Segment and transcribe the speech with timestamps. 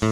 [0.00, 0.08] Good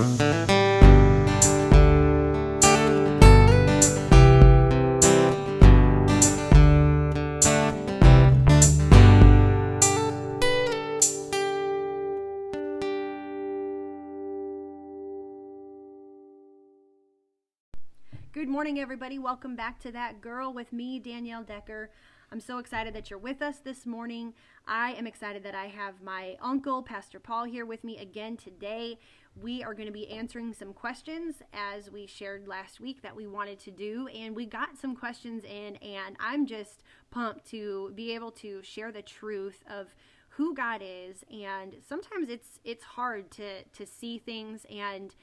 [18.47, 19.19] morning, everybody.
[19.19, 21.91] Welcome back to That Girl with me, Danielle Decker.
[22.31, 24.35] I'm so excited that you're with us this morning.
[24.67, 28.99] I am excited that I have my uncle, Pastor Paul, here with me again today.
[29.43, 33.27] We are going to be answering some questions as we shared last week that we
[33.27, 38.15] wanted to do, and we got some questions in, and I'm just pumped to be
[38.15, 39.95] able to share the truth of
[40.31, 41.25] who God is.
[41.31, 45.15] And sometimes it's it's hard to to see things and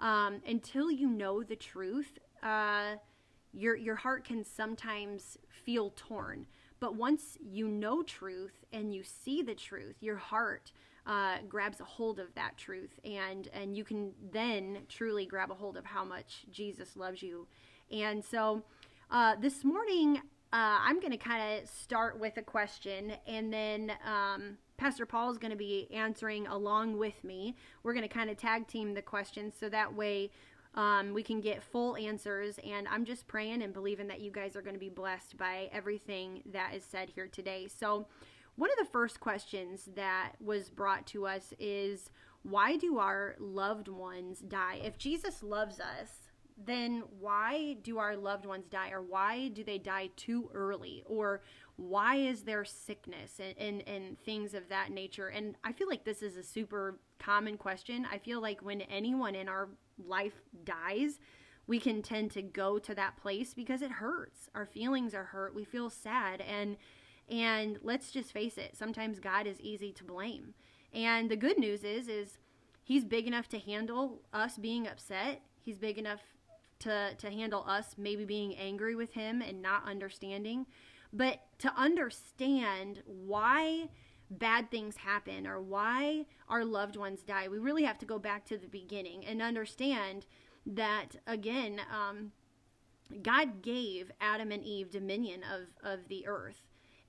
[0.00, 2.96] um, until you know the truth uh,
[3.52, 6.46] your your heart can sometimes feel torn.
[6.80, 10.70] But once you know truth and you see the truth, your heart
[11.06, 15.54] uh, grabs a hold of that truth, and and you can then truly grab a
[15.54, 17.46] hold of how much Jesus loves you.
[17.90, 18.62] And so,
[19.10, 20.16] uh, this morning,
[20.52, 25.30] uh, I'm going to kind of start with a question, and then um, Pastor Paul
[25.30, 27.56] is going to be answering along with me.
[27.82, 30.30] We're going to kind of tag team the questions so that way
[30.74, 32.58] um, we can get full answers.
[32.68, 35.68] And I'm just praying and believing that you guys are going to be blessed by
[35.72, 37.68] everything that is said here today.
[37.68, 38.06] So,
[38.56, 42.10] one of the first questions that was brought to us is
[42.42, 44.80] why do our loved ones die?
[44.84, 46.24] If Jesus loves us,
[46.56, 48.90] then why do our loved ones die?
[48.90, 51.02] Or why do they die too early?
[51.06, 51.42] Or
[51.76, 55.28] why is there sickness and, and, and things of that nature?
[55.28, 58.06] And I feel like this is a super common question.
[58.10, 61.18] I feel like when anyone in our life dies,
[61.66, 64.48] we can tend to go to that place because it hurts.
[64.54, 65.54] Our feelings are hurt.
[65.54, 66.76] We feel sad and
[67.30, 70.54] and let's just face it, sometimes God is easy to blame.
[70.92, 72.38] And the good news is is
[72.82, 75.42] he's big enough to handle us being upset.
[75.60, 76.20] He's big enough
[76.80, 80.66] to to handle us maybe being angry with him and not understanding.
[81.12, 83.88] But to understand why
[84.30, 88.44] bad things happen or why our loved ones die, we really have to go back
[88.46, 90.26] to the beginning and understand
[90.66, 92.32] that, again, um,
[93.22, 96.62] God gave Adam and Eve dominion of, of the earth.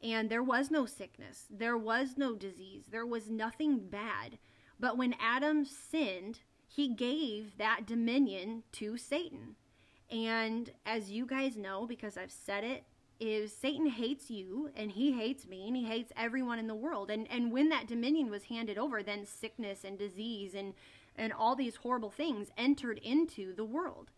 [0.06, 4.38] And there was no sickness, there was no disease, there was nothing bad.
[4.80, 9.56] But when Adam sinned, he gave that dominion to Satan.
[10.12, 12.84] And as you guys know, because I've said it
[13.20, 17.10] is Satan hates you and he hates me and he hates everyone in the world.
[17.10, 20.74] And and when that dominion was handed over, then sickness and disease and
[21.16, 24.12] and all these horrible things entered into the world.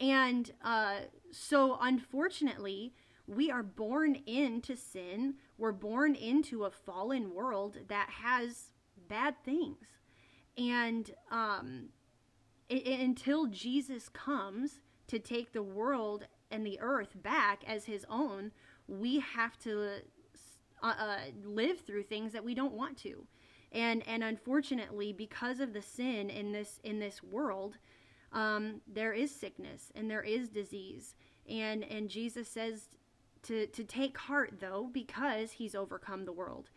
[0.00, 1.00] And uh,
[1.32, 2.94] so, unfortunately,
[3.28, 5.34] we are born into sin.
[5.58, 8.70] We're born into a fallen world that has
[9.08, 9.86] bad things.
[10.56, 11.90] And um,
[12.68, 18.06] it, it, until Jesus comes to take the world and the earth back as his
[18.08, 18.50] own,
[18.88, 20.00] we have to
[20.82, 23.26] uh, uh, live through things that we don't want to.
[23.70, 27.76] And and unfortunately, because of the sin in this in this world,
[28.32, 31.14] um, there is sickness and there is disease.
[31.46, 32.88] And and Jesus says
[33.44, 36.70] to to take heart though, because He's overcome the world.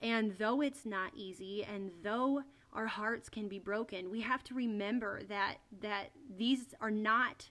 [0.00, 2.42] And though it's not easy, and though
[2.72, 7.50] our hearts can be broken, we have to remember that that these are not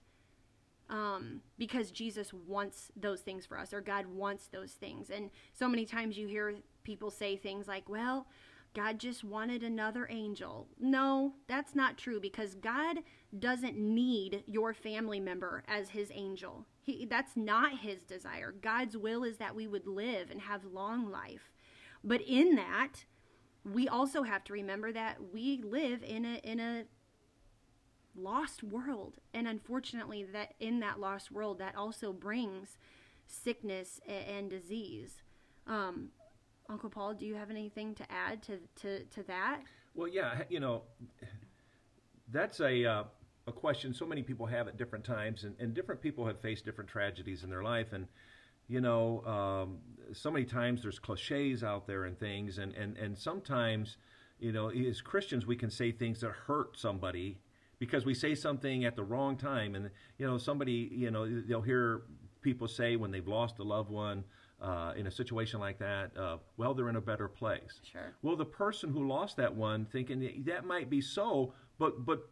[0.89, 5.09] um, because Jesus wants those things for us, or God wants those things.
[5.09, 8.27] And so many times you hear people say things like, well,
[8.73, 10.67] God just wanted another angel.
[10.79, 12.97] No, that's not true because God
[13.37, 16.65] doesn't need your family member as his angel.
[16.87, 18.53] He, that's not his desire.
[18.61, 21.51] God's will is that we would live and have long life.
[22.01, 23.03] But in that,
[23.65, 26.85] we also have to remember that we live in a in a
[28.15, 29.17] lost world.
[29.33, 32.77] And unfortunately, that in that lost world, that also brings
[33.25, 35.21] sickness and disease.
[35.67, 36.11] Um,
[36.69, 39.59] Uncle Paul, do you have anything to add to, to, to that?
[39.93, 40.83] Well, yeah, you know,
[42.31, 43.03] that's a, uh,
[43.47, 46.65] a question so many people have at different times, and, and different people have faced
[46.65, 47.93] different tragedies in their life.
[47.93, 48.07] And,
[48.67, 49.77] you know, um,
[50.13, 53.97] so many times there's cliches out there and things, and, and, and sometimes,
[54.39, 57.39] you know, as Christians, we can say things that hurt somebody
[57.79, 61.61] because we say something at the wrong time and you know somebody you know they'll
[61.61, 62.01] hear
[62.41, 64.23] people say when they've lost a loved one
[64.61, 67.79] uh, in a situation like that, uh, well, they're in a better place.
[67.83, 68.15] Sure.
[68.21, 72.29] Well, the person who lost that one, thinking that might be so, but but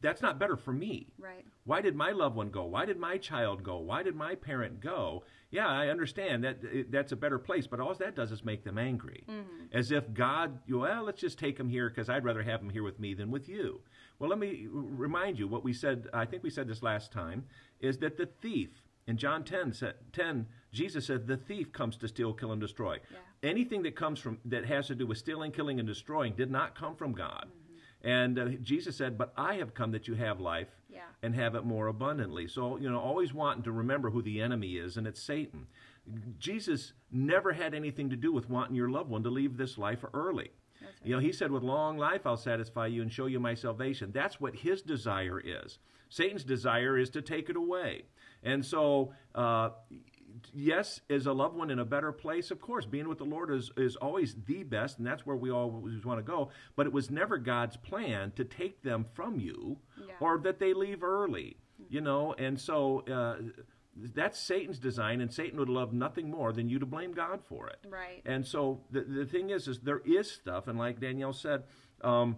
[0.00, 1.08] that's not better for me.
[1.18, 1.44] Right.
[1.64, 2.64] Why did my loved one go?
[2.64, 3.78] Why did my child go?
[3.78, 5.24] Why did my parent go?
[5.50, 8.64] Yeah, I understand that it, that's a better place, but all that does is make
[8.64, 9.24] them angry.
[9.28, 9.76] Mm-hmm.
[9.76, 12.82] As if God, well, let's just take them here because I'd rather have them here
[12.82, 13.80] with me than with you.
[14.18, 17.44] Well, let me remind you what we said, I think we said this last time,
[17.80, 18.70] is that the thief,
[19.06, 19.74] in John 10,
[20.12, 22.98] 10 Jesus said, the thief comes to steal, kill, and destroy.
[23.10, 23.48] Yeah.
[23.48, 26.78] Anything that comes from, that has to do with stealing, killing, and destroying did not
[26.78, 27.46] come from God.
[27.48, 27.65] Mm-hmm.
[28.06, 31.00] And uh, Jesus said, But I have come that you have life Yeah.
[31.22, 32.46] and have it more abundantly.
[32.46, 35.66] So, you know, always wanting to remember who the enemy is, and it's Satan.
[36.38, 40.04] Jesus never had anything to do with wanting your loved one to leave this life
[40.14, 40.50] early.
[40.80, 43.54] That's You know, he said, With long life I'll satisfy you and show you my
[43.54, 44.12] salvation.
[44.12, 45.78] That's what his desire is.
[46.08, 48.02] Satan's desire is to take it away.
[48.44, 49.70] And so, uh,
[50.54, 52.50] yes, is a loved one in a better place?
[52.50, 55.50] Of course, being with the Lord is, is always the best, and that's where we
[55.50, 56.50] always want to go.
[56.74, 60.14] But it was never God's plan to take them from you Yeah.
[60.20, 61.56] or that they leave early,
[61.88, 62.34] you know.
[62.34, 63.36] And so uh,
[64.14, 67.68] that's Satan's design, and Satan would love nothing more than you to blame God for
[67.68, 67.78] it.
[67.88, 68.22] Right.
[68.26, 71.64] And so the, the thing is, is there is stuff, and like Danielle said,
[72.02, 72.36] um,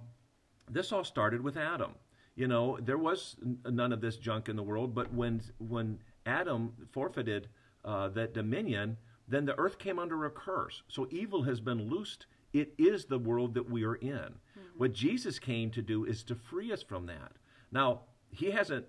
[0.70, 1.92] this all started with Adam.
[2.36, 3.34] You know, there was
[3.64, 7.48] none of this junk in the world, but when when Adam forfeited
[7.84, 8.96] uh, that dominion,
[9.28, 10.82] then the earth came under a curse.
[10.88, 12.26] So evil has been loosed.
[12.52, 14.34] It is the world that we are in.
[14.76, 17.32] What Jesus came to do is to free us from that.
[17.72, 18.86] Now, he hasn't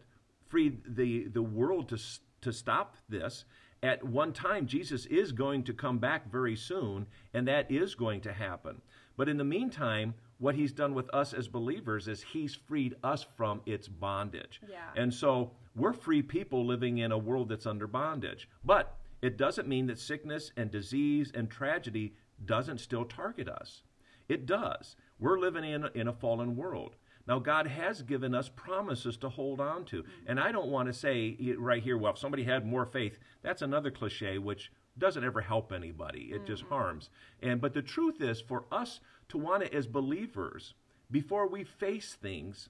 [0.47, 1.97] freed the the world to
[2.41, 3.45] to stop this.
[3.81, 8.21] At one time, Jesus is going to come back very soon, and that is going
[8.21, 8.81] to happen.
[9.15, 13.25] But in the meantime, what he's done with us as believers is he's freed us
[13.35, 14.62] from its bondage.
[14.69, 14.77] Yeah.
[14.95, 18.50] And so we're free people living in a world that's under bondage.
[18.64, 22.14] But it doesn't mean that sickness and disease and tragedy
[22.46, 23.84] doesn't still target us.
[24.28, 24.96] It does.
[25.20, 26.96] We're living in, in a fallen world.
[27.28, 30.04] Now, God has given us promises to hold on to.
[30.26, 33.62] And I don't want to say right here, well, if somebody had more faith, that's
[33.62, 36.31] another cliche, which doesn't ever help anybody.
[36.31, 36.74] It just mm-hmm.
[36.74, 37.10] harms.
[37.42, 39.00] And but the truth is, for us
[39.30, 40.74] to want to as believers,
[41.12, 42.70] before we face things,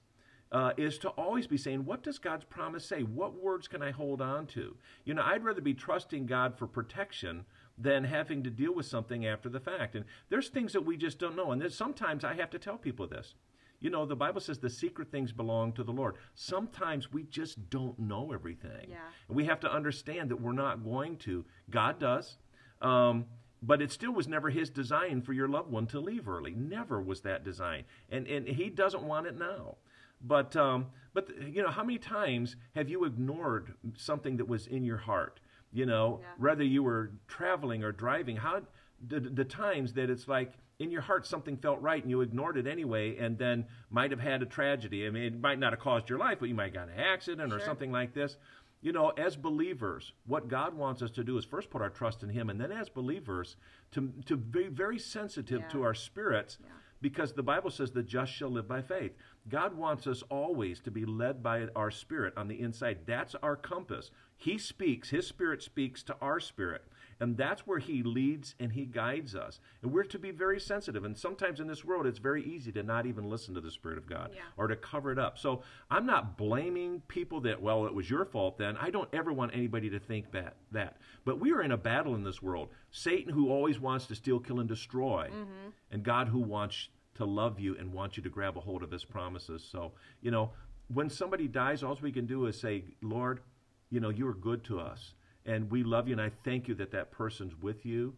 [0.51, 3.01] uh, is to always be saying, what does God's promise say?
[3.01, 4.75] What words can I hold on to?
[5.05, 7.45] You know, I'd rather be trusting God for protection
[7.77, 9.95] than having to deal with something after the fact.
[9.95, 11.51] And there's things that we just don't know.
[11.51, 13.35] And there's, sometimes I have to tell people this.
[13.79, 16.15] You know, the Bible says the secret things belong to the Lord.
[16.35, 18.89] Sometimes we just don't know everything.
[18.89, 18.97] Yeah.
[19.27, 21.45] And we have to understand that we're not going to.
[21.69, 22.37] God does.
[22.81, 23.25] Um,
[23.61, 26.51] but it still was never his design for your loved one to leave early.
[26.51, 27.83] Never was that design.
[28.09, 29.77] And, and he doesn't want it now.
[30.21, 34.83] But, um, but you know, how many times have you ignored something that was in
[34.83, 35.39] your heart?
[35.71, 36.27] You know, Yeah.
[36.37, 38.63] whether you were traveling or driving, how
[39.05, 42.57] the, the times that it's like in your heart something felt right and you ignored
[42.57, 45.05] it anyway and then might have had a tragedy.
[45.05, 46.99] I mean, it might not have caused your life, but you might have got an
[46.99, 48.37] accident or something like this.
[48.81, 52.23] You know, as believers, what God wants us to do is first put our trust
[52.23, 53.57] in Him, and then as believers,
[53.91, 56.69] to, to be very sensitive to our spirits, Yeah.
[57.01, 59.11] because the Bible says the just shall live by faith.
[59.47, 62.99] God wants us always to be led by our spirit on the inside.
[63.05, 64.11] That's our compass.
[64.35, 66.83] He speaks, His spirit speaks to our spirit.
[67.21, 69.59] And that's where He leads and He guides us.
[69.81, 71.03] And we're to be very sensitive.
[71.03, 73.97] And sometimes in this world, it's very easy to not even listen to the Spirit
[73.97, 74.41] of God Yeah.
[74.55, 75.37] or to cover it up.
[75.37, 78.77] So I'm not blaming people that, well, it was your fault then.
[78.77, 80.55] I don't ever want anybody to think that.
[80.71, 80.97] that.
[81.25, 82.69] But we are in a battle in this world.
[82.91, 85.69] Satan, who always wants to steal, kill, and destroy, mm-hmm.
[85.91, 86.87] and God, who wants
[87.19, 89.61] to love you and want you to grab a hold of his promises.
[89.69, 90.51] So, you know,
[90.87, 93.41] when somebody dies, all we can do is say, Lord,
[93.89, 95.13] you know, you are good to us.
[95.45, 98.13] And we love you, and I thank you that that person's with you.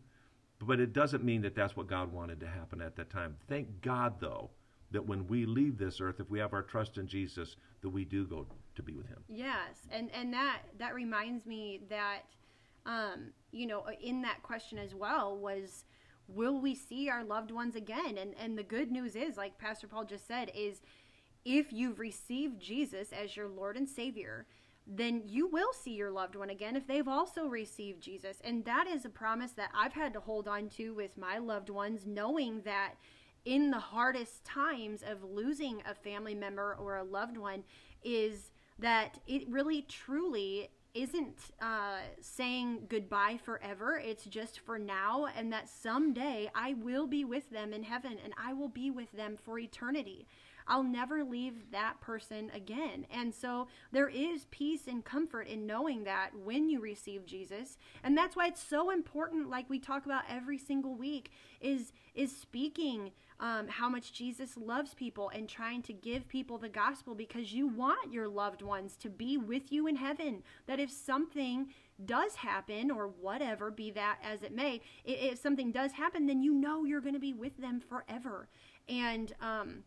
[0.60, 3.38] But it doesn't mean that that's what God wanted to happen at that time.
[3.50, 4.52] Thank God, though,
[4.92, 8.06] that when we leave this earth, if we have our trust in Jesus, that we
[8.06, 8.46] do go
[8.76, 9.24] to be with Him.
[9.28, 12.22] Yes, and and that that reminds me that,
[12.86, 15.86] um, you know, in that question as well was,
[16.34, 18.18] will we see our loved ones again?
[18.18, 20.82] And and the good news is, like Pastor Paul just said, is
[21.44, 24.46] if you've received Jesus as your Lord and Savior,
[24.86, 28.38] then you will see your loved one again if they've also received Jesus.
[28.44, 31.70] And that is a promise that I've had to hold on to with my loved
[31.70, 32.96] ones, knowing that
[33.46, 37.64] in the hardest times of losing a family member or a loved one
[38.04, 44.02] is that it really truly isn't uh, saying goodbye forever.
[44.04, 48.34] It's just for now, and that someday I will be with them in heaven and
[48.38, 50.28] I will be with them for eternity.
[50.68, 53.06] I'll never leave that person again.
[53.12, 57.78] And so there is peace and comfort in knowing that when you receive Jesus.
[58.04, 62.36] And that's why it's so important like we talk about every single week is is
[62.36, 67.52] speaking um, how much Jesus loves people and trying to give people the gospel because
[67.52, 70.44] you want your loved ones to be with you in heaven.
[70.68, 71.74] That if something
[72.06, 76.54] does happen or whatever, be that as it may, if something does happen, then you
[76.54, 78.48] know you're going to be with them forever.
[78.88, 79.84] And, um,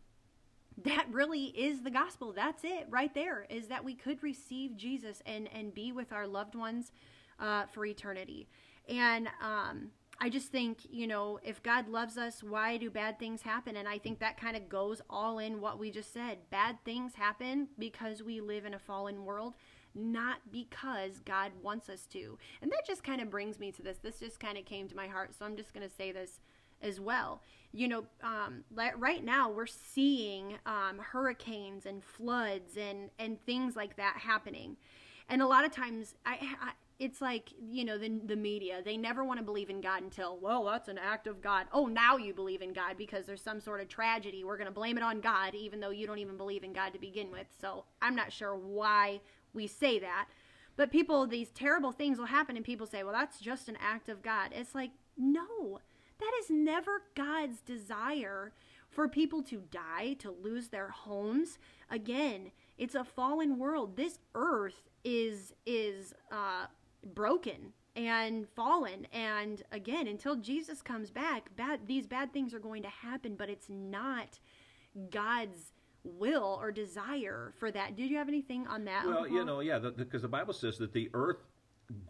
[0.83, 2.33] that really is the gospel.
[2.33, 6.27] That's it right there is that we could receive Jesus and, and be with our
[6.27, 6.91] loved ones
[7.39, 8.49] uh, for eternity.
[8.89, 13.41] And um, I just think, you know, if God loves us, why do bad things
[13.41, 13.75] happen?
[13.75, 16.37] And I think that kind of goes all in what we just said.
[16.49, 19.55] Bad things happen because we live in a fallen world,
[19.93, 22.37] not because God wants us to.
[22.61, 23.97] And that just kind of brings me to this.
[23.97, 25.33] This just kind of came to my heart.
[25.37, 26.39] So I'm just going to say this
[26.81, 27.41] as well.
[27.71, 33.97] You know, um, right now we're seeing um, hurricanes and floods and and things like
[33.97, 34.77] that happening,
[35.27, 38.95] and a lot of times I, I it's like you know the the media they
[38.95, 41.67] never want to believe in God until well that's an act of God.
[41.73, 44.43] Oh, now you believe in God because there's some sort of tragedy.
[44.43, 46.93] We're going to blame it on God even though you don't even believe in God
[46.93, 47.47] to begin with.
[47.59, 49.21] So, I'm not sure why
[49.53, 50.27] we say that.
[50.77, 54.09] But people these terrible things will happen and people say, "Well, that's just an act
[54.09, 55.79] of God." It's like, "No.
[56.19, 58.53] That is never God's desire
[58.89, 61.59] for people to die, to lose their homes.
[61.89, 63.97] Again, it's a fallen world.
[63.97, 66.65] This earth is is uh,
[67.05, 72.81] broken and fallen and again until jesus comes back bad these bad things are going
[72.81, 74.39] to happen but it's not
[75.11, 75.71] god's
[76.03, 79.79] will or desire for that did you have anything on that well you know yeah
[79.79, 81.37] because the, the, bible says that the earth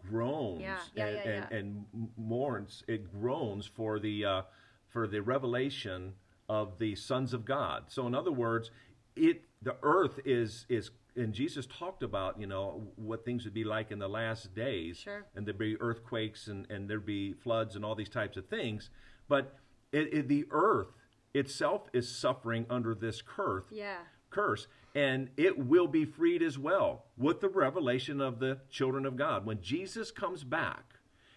[0.08, 2.82] groans yeah, yeah, and, yeah, and, and, mourns.
[2.88, 4.42] It groans for the uh,
[4.88, 6.14] for the revelation
[6.48, 7.84] of the sons of God.
[7.88, 8.70] So, in other words,
[9.14, 13.64] it the earth is is and Jesus talked about you know what things would be
[13.64, 15.26] like in the last days, sure.
[15.34, 18.90] and there'd be earthquakes and and there'd be floods and all these types of things.
[19.28, 19.56] But
[19.92, 20.92] it, it, the earth
[21.34, 23.64] itself is suffering under this curse.
[23.70, 23.98] Yeah.
[24.30, 29.16] Curse, and it will be freed as well with the revelation of the children of
[29.16, 29.46] God.
[29.46, 30.94] When Jesus comes back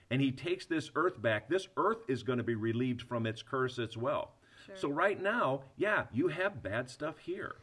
[0.10, 3.42] and he takes this earth back, this earth is going to be relieved from its
[3.42, 4.32] curse as well.
[4.66, 4.76] Sure.
[4.76, 7.56] So, right now, yeah, you have bad stuff here.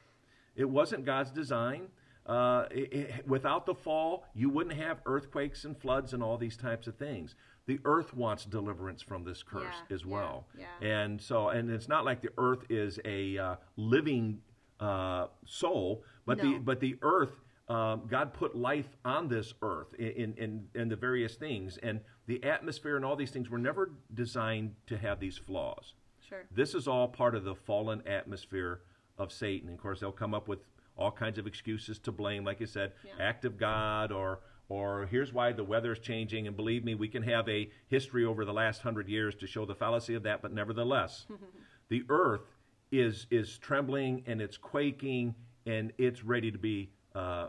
[0.54, 1.88] It wasn't God's design.
[2.26, 6.56] Uh, it, it, without the fall, you wouldn't have earthquakes and floods and all these
[6.56, 7.34] types of things.
[7.66, 10.46] The earth wants deliverance from this curse yeah, as well.
[10.58, 10.88] Yeah, yeah.
[10.88, 14.40] And so, and it's not like the earth is a uh, living
[14.80, 16.52] uh, soul, but no.
[16.52, 17.32] the but the earth.
[17.68, 22.44] Um, God put life on this earth in, in, in the various things, and the
[22.44, 25.94] atmosphere and all these things were never designed to have these flaws.
[26.28, 26.44] Sure.
[26.54, 28.82] This is all part of the fallen atmosphere
[29.18, 29.68] of Satan.
[29.68, 30.60] And of course, they'll come up with
[30.96, 33.12] all kinds of excuses to blame, like you said, yeah.
[33.20, 36.46] act of God, or or here's why the weather is changing.
[36.46, 39.64] And believe me, we can have a history over the last hundred years to show
[39.64, 40.42] the fallacy of that.
[40.42, 41.26] But nevertheless,
[41.88, 42.56] the earth
[42.90, 45.34] is is trembling and it's quaking
[45.66, 47.48] and it's ready to be uh,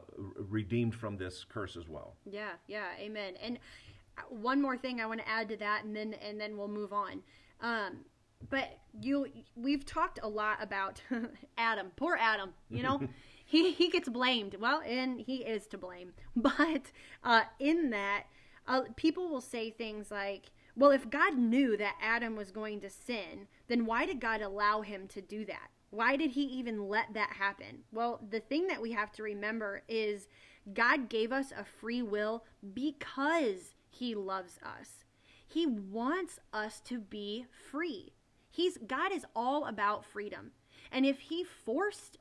[0.50, 2.16] redeemed from this curse as well.
[2.26, 3.34] Yeah, yeah, amen.
[3.42, 3.60] And
[4.18, 6.68] uh, one more thing I want to add to that, and then and then we'll
[6.68, 7.22] move on.
[7.62, 8.06] Um,
[8.50, 11.02] but you, we've talked a lot about
[11.58, 11.92] Adam.
[11.96, 12.54] Poor Adam.
[12.70, 13.02] You know,
[13.48, 14.58] he he gets blamed.
[14.60, 16.14] Well, and he is to blame.
[16.36, 16.92] But
[17.24, 18.26] uh, in that,
[18.68, 22.90] uh, people will say things like, "Well, if God knew that Adam was going to
[22.90, 25.70] sin, then why did God allow him to do that?
[25.90, 27.84] Why did he even let that happen?
[27.94, 30.28] Well, the thing that we have to remember is
[30.74, 35.06] God gave us a free will because he loves us.
[35.48, 38.12] He wants us to be free.
[38.52, 40.52] He's God is all about freedom.
[40.92, 42.18] And if he forced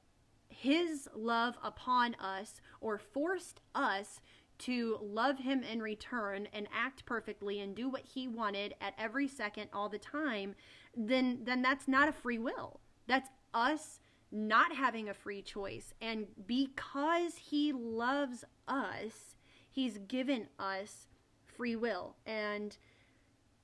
[0.49, 4.21] his love upon us or forced us
[4.59, 9.29] to love him in return and act perfectly and do what he wanted at every
[9.29, 10.55] second all the time,
[10.97, 12.81] then then that's not a free will.
[13.07, 14.01] That's us
[14.33, 15.95] not having a free choice.
[16.01, 19.37] And because he loves us,
[19.71, 21.09] he's given us
[21.45, 22.17] free will.
[22.27, 22.77] And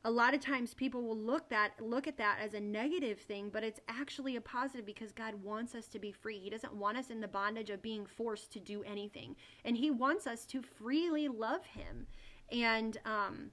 [0.05, 3.51] a lot of times people will look that look at that as a negative thing,
[3.53, 6.39] but it's actually a positive because God wants us to be free.
[6.39, 9.91] He doesn't want us in the bondage of being forced to do anything, and He
[9.91, 12.07] wants us to freely love Him.
[12.51, 13.51] And um,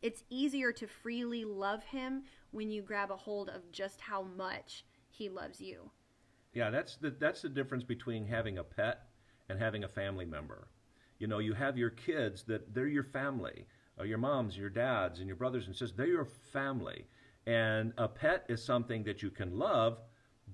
[0.00, 4.86] it's easier to freely love Him when you grab a hold of just how much
[5.10, 5.90] He loves you.
[6.54, 9.02] Yeah, that's the that's the difference between having a pet
[9.50, 10.68] and having a family member.
[11.18, 13.66] You know, you have your kids that they're your family
[14.00, 15.96] uh, your moms, your dads, and your brothers and sisters.
[15.96, 17.06] They're your family.
[17.46, 19.98] And a pet is something that you can love,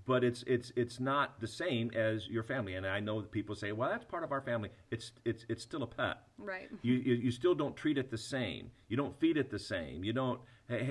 [0.06, 2.74] but it's it's it's not the same as your family.
[2.74, 5.62] And I know that people say, "Well, that's part of our family." It's it's it's
[5.62, 6.18] still a pet.
[6.38, 6.68] Right.
[6.82, 8.70] You, you you still don't treat it the same.
[8.88, 10.04] You don't feed it the same.
[10.04, 10.40] You don't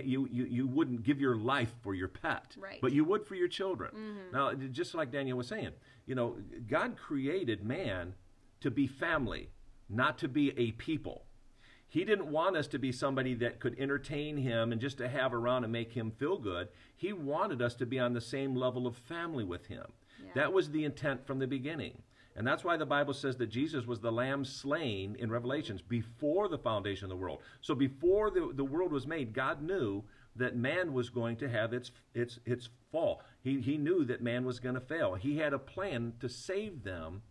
[0.04, 2.80] you, you, you wouldn't give your life for your pet, Right.
[2.80, 3.92] but you would for your children.
[4.32, 5.72] Now, just like Danielle was saying,
[6.06, 6.36] you know,
[6.70, 8.14] God created man
[8.62, 9.50] to be family,
[9.90, 11.26] not to be a people.
[11.94, 15.32] He didn't want us to be somebody that could entertain him and just to have
[15.32, 16.70] around and make him feel good.
[16.98, 19.86] He wanted us to be on the same level of family with him.
[20.20, 20.32] Yeah.
[20.34, 22.02] That was the intent from the beginning.
[22.36, 26.48] And that's why the Bible says that Jesus was the lamb slain in Revelations before
[26.48, 27.42] the foundation of the world.
[27.62, 30.04] So before the, the world was made, God knew
[30.36, 33.22] that man was going to have its its its fall.
[33.44, 35.14] He he knew that man was going to fail.
[35.14, 37.22] He had a plan to save them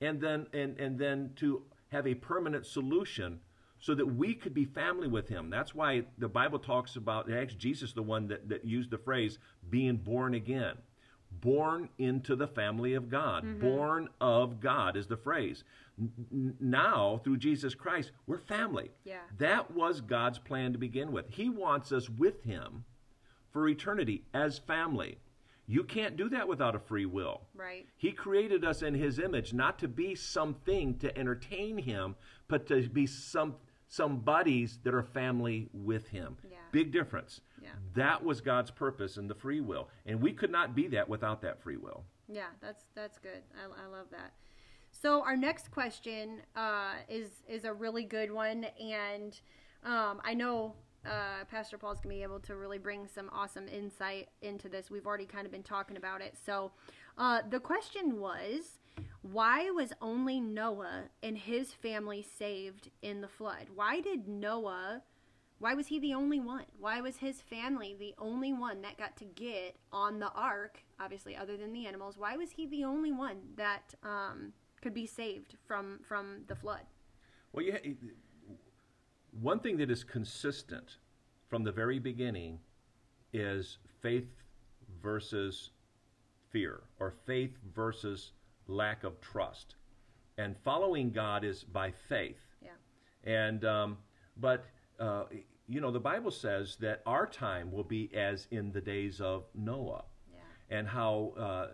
[0.00, 3.38] and then and, and then to have a permanent solution
[3.80, 5.50] so that we could be family with him.
[5.50, 9.38] That's why the Bible talks about actually Jesus the one that, that used the phrase
[9.68, 10.74] being born again.
[11.30, 13.44] Born into the family of God.
[13.44, 13.60] Mm-hmm.
[13.60, 15.62] Born of God is the phrase.
[16.00, 18.90] N- now, through Jesus Christ, we're family.
[19.04, 19.20] Yeah.
[19.36, 21.26] That was God's plan to begin with.
[21.28, 22.84] He wants us with him
[23.52, 25.18] for eternity as family.
[25.66, 27.42] You can't do that without a free will.
[27.54, 27.86] Right.
[27.98, 32.16] He created us in his image not to be something to entertain him,
[32.48, 33.56] but to be some
[33.88, 36.36] some buddies that are family with him.
[36.48, 36.58] Yeah.
[36.70, 37.40] Big difference.
[37.62, 37.70] Yeah.
[37.94, 41.42] That was God's purpose in the free will, and we could not be that without
[41.42, 42.04] that free will.
[42.28, 43.42] Yeah, that's that's good.
[43.56, 44.32] I, I love that.
[44.90, 49.38] So our next question uh, is is a really good one, and
[49.84, 50.74] um, I know
[51.06, 54.90] uh, Pastor Paul's gonna be able to really bring some awesome insight into this.
[54.90, 56.36] We've already kind of been talking about it.
[56.44, 56.72] So
[57.16, 58.77] uh, the question was,
[59.32, 63.66] why was only Noah and his family saved in the flood?
[63.74, 65.02] Why did Noah?
[65.58, 66.64] Why was he the only one?
[66.78, 70.82] Why was his family the only one that got to get on the ark?
[71.00, 75.06] Obviously, other than the animals, why was he the only one that um, could be
[75.06, 76.82] saved from from the flood?
[77.52, 77.94] Well, ha-
[79.40, 80.98] one thing that is consistent
[81.48, 82.60] from the very beginning
[83.32, 84.30] is faith
[85.02, 85.70] versus
[86.50, 88.32] fear, or faith versus
[88.68, 89.74] lack of trust.
[90.36, 92.40] And following God is by faith.
[92.62, 92.70] Yeah,
[93.24, 93.98] And um,
[94.36, 94.66] but
[95.00, 95.24] uh,
[95.66, 99.44] you know the Bible says that our time will be as in the days of
[99.54, 101.66] Noah, yeah, and how uh,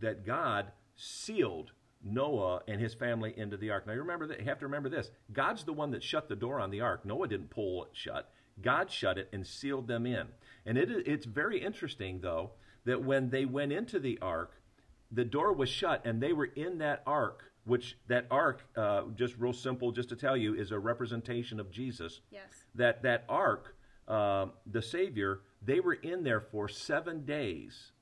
[0.00, 3.86] that God sealed Noah and his family into the ark.
[3.86, 6.36] Now you remember that you have to remember this: God's the one that shut the
[6.36, 7.04] door on the ark.
[7.04, 8.30] Noah didn't pull it shut.
[8.62, 10.28] God shut it and sealed them in.
[10.64, 12.52] And it, it's very interesting though
[12.84, 14.52] that when they went into the ark,
[15.14, 19.36] the door was shut and they were in that ark which that ark uh, just
[19.38, 22.20] real simple just to tell you is a representation of jesus.
[22.30, 23.76] Yes, that that ark
[24.08, 27.92] uh, the savior they were in there for seven days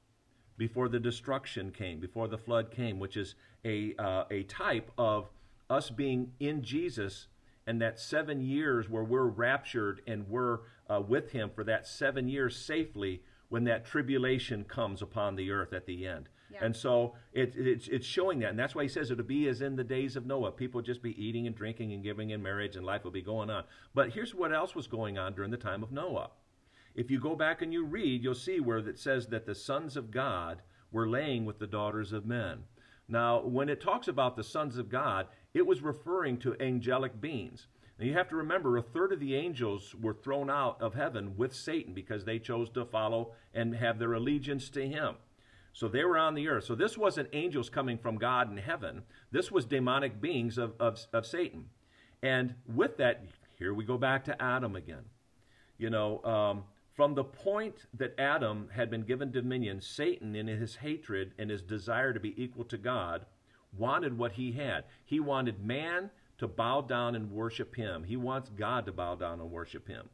[0.57, 5.31] before the destruction came before the flood came which is a, uh, a type of
[5.71, 7.29] us being in jesus
[7.67, 10.59] and that seven years where we're raptured and we're
[10.91, 15.73] uh, with him for that seven years safely when that tribulation comes upon the earth
[15.73, 16.29] at the end
[16.61, 18.51] And so it, it's, it's showing that.
[18.51, 20.53] And that's why he says it'll be as in the days of Noah.
[20.53, 23.51] People just be eating and drinking and giving in marriage, and life will be going
[23.51, 23.65] on.
[23.95, 26.31] But here's what else was going on during the time of Noah.
[26.95, 29.97] If you go back and you read, you'll see where it says that the sons
[29.97, 32.65] of God were laying with the daughters of men.
[33.09, 37.67] Now, when it talks about the sons of God, it was referring to angelic beings.
[37.99, 41.37] Now, you have to remember a third of the angels were thrown out of heaven
[41.37, 45.17] with Satan because they chose to follow and have their allegiance to him.
[45.73, 46.65] So they were on the earth.
[46.65, 49.03] So this wasn't angels coming from God in heaven.
[49.31, 51.65] This was demonic beings of, of, of Satan.
[52.23, 53.25] And with that,
[53.59, 55.05] here we go back to Adam again.
[55.79, 60.77] You know, um, from the point that Adam had been given dominion, Satan, in his
[60.77, 63.25] hatred and his desire to be equal to God,
[63.77, 64.85] wanted what he had.
[65.05, 68.05] He wanted man to bow down and worship him.
[68.05, 70.09] He wants God to bow down and worship him.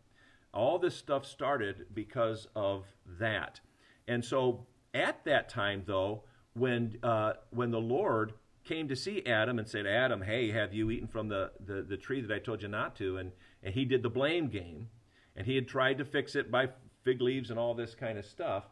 [0.55, 2.85] All this stuff started because of
[3.19, 3.61] that.
[4.07, 4.67] And so
[4.99, 8.35] at that time, though, when, uh, when the Lord
[8.65, 11.97] came to see Adam and said, Adam, hey, have you eaten from the, the, the
[11.97, 13.17] tree that I told you not to?
[13.17, 13.33] And,
[13.63, 14.89] and he did the blame game.
[15.37, 16.69] And he had tried to fix it by
[17.05, 18.65] fig leaves and all this kind of stuff,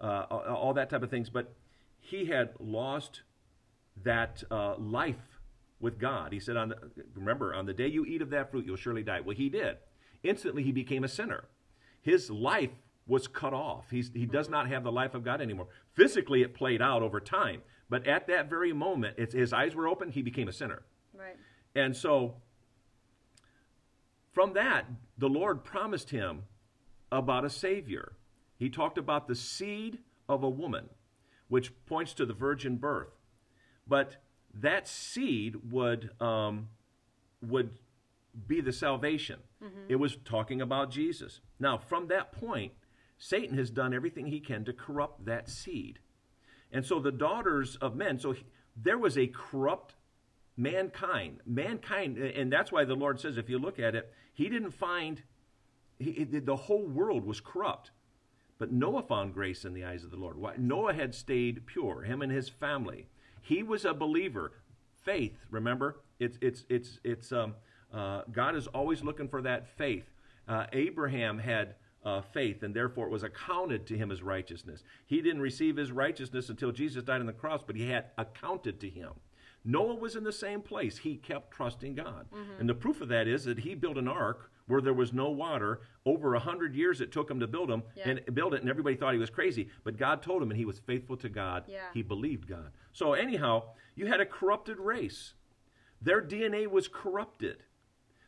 [0.00, 1.30] uh, all, that type of things.
[1.30, 1.54] But
[1.98, 3.22] he had lost
[4.04, 5.40] that uh, life
[5.80, 6.32] with God.
[6.32, 6.76] He said, on the,
[7.14, 9.20] remember, on the day you eat of that fruit, you'll surely die.
[9.20, 9.78] Well, he did.
[10.22, 11.44] Instantly, he became a sinner.
[12.02, 12.70] His life
[13.06, 13.86] was cut off.
[13.90, 15.68] He's, he does not have the life of God anymore.
[15.94, 17.62] Physically, it played out over time.
[17.88, 20.82] But at that very moment, it's, his eyes were open, he became a sinner.
[21.14, 21.36] right,
[21.74, 22.34] And so,
[24.32, 26.42] from that, the Lord promised him
[27.12, 28.12] about a Savior.
[28.58, 30.88] He talked about the seed of a woman,
[31.48, 33.14] which points to the virgin birth.
[33.86, 34.16] But
[34.52, 36.68] that seed would, um,
[37.40, 37.70] would
[38.48, 39.38] be the salvation.
[39.88, 41.40] It was talking about Jesus.
[41.60, 42.72] Now, from that point,
[43.18, 45.98] Satan has done everything he can to corrupt that seed.
[46.72, 48.44] And so the daughters of men, so he,
[48.76, 49.94] there was a corrupt
[50.56, 51.40] mankind.
[51.46, 55.22] Mankind, and that's why the Lord says, if you look at it, he didn't find,
[55.98, 57.90] he, the whole world was corrupt.
[58.58, 60.36] But Noah found grace in the eyes of the Lord.
[60.38, 60.54] Why?
[60.56, 63.06] Noah had stayed pure, him and his family.
[63.42, 64.52] He was a believer.
[65.04, 66.00] Faith, remember?
[66.18, 67.54] It's, it's, it's, it's, um,
[67.92, 70.10] uh, God is always looking for that faith.
[70.48, 71.74] Uh, Abraham had
[72.06, 74.84] uh, faith, and therefore it was accounted to him as righteousness.
[75.04, 78.80] He didn't receive his righteousness until Jesus died on the cross, but he had accounted
[78.80, 79.10] to him.
[79.64, 80.98] Noah was in the same place.
[80.98, 82.26] He kept trusting God.
[82.32, 82.60] Mm-hmm.
[82.60, 85.30] And the proof of that is that he built an ark where there was no
[85.30, 85.80] water.
[86.04, 88.10] Over a hundred years it took him to build them yeah.
[88.10, 89.68] and build it, and everybody thought he was crazy.
[89.82, 91.64] But God told him, and he was faithful to God.
[91.66, 91.88] Yeah.
[91.92, 92.70] He believed God.
[92.92, 93.64] So anyhow,
[93.96, 95.34] you had a corrupted race.
[96.00, 97.64] Their DNA was corrupted.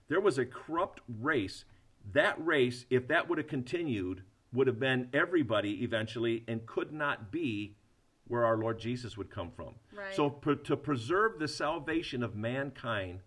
[0.09, 1.65] There was a corrupt race.
[2.13, 7.31] That race, if that would have continued, would have been everybody eventually and could not
[7.31, 7.77] be
[8.27, 9.75] where our Lord Jesus would come from.
[9.97, 10.15] Right.
[10.15, 13.21] So, to preserve the salvation of mankind,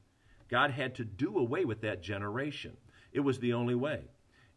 [0.50, 2.78] God had to do away with that generation.
[3.12, 4.02] It was the only way.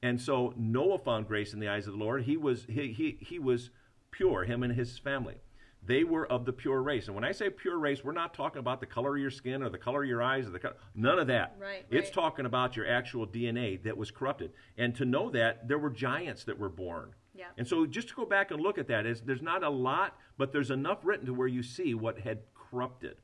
[0.03, 2.25] And so Noah found grace in the eyes of the Lord.
[2.25, 3.71] He was he, he, he was
[4.11, 5.37] pure, him and his family.
[5.87, 7.07] They were of the pure race.
[7.07, 9.63] And when I say pure race, we're not talking about the color of your skin
[9.63, 11.57] or the color of your eyes or the color, none of that.
[11.59, 12.15] Right, it's right.
[12.15, 14.53] talking about your actual DNA that was corrupted.
[14.79, 17.15] And to know that there were giants that were born.
[17.35, 17.47] Yeah.
[17.59, 20.17] And so just to go back and look at that is there's not a lot,
[20.39, 23.17] but there's enough written to where you see what had corrupted.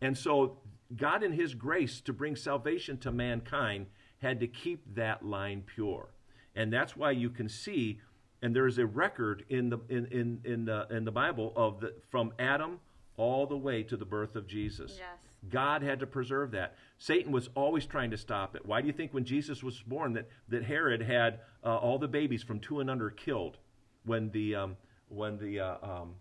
[0.00, 0.58] And so
[0.96, 3.86] God in his grace to bring salvation to mankind
[4.18, 6.08] had to keep that line pure.
[6.54, 8.00] And that's why you can see
[8.44, 11.80] and there is a record in the in in in the, in the Bible of
[11.80, 12.78] the from Adam
[13.16, 14.96] all the way to the birth of Jesus.
[14.98, 15.08] Yes.
[15.48, 16.74] God had to preserve that.
[16.98, 18.66] Satan was always trying to stop it.
[18.66, 22.08] Why do you think when Jesus was born that, that Herod had uh, all the
[22.08, 23.56] babies from two and under killed
[24.04, 24.76] when the um,
[25.08, 26.16] when the uh, um,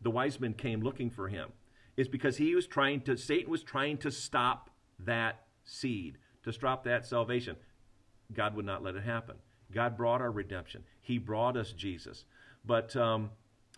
[0.00, 1.50] the wise men came looking for him?
[1.96, 6.84] It's because he was trying to Satan was trying to stop that seed, to stop
[6.84, 7.56] that salvation.
[8.32, 9.36] God would not let it happen.
[9.72, 10.84] God brought our redemption.
[11.08, 12.26] He brought us Jesus.
[12.66, 13.30] But um,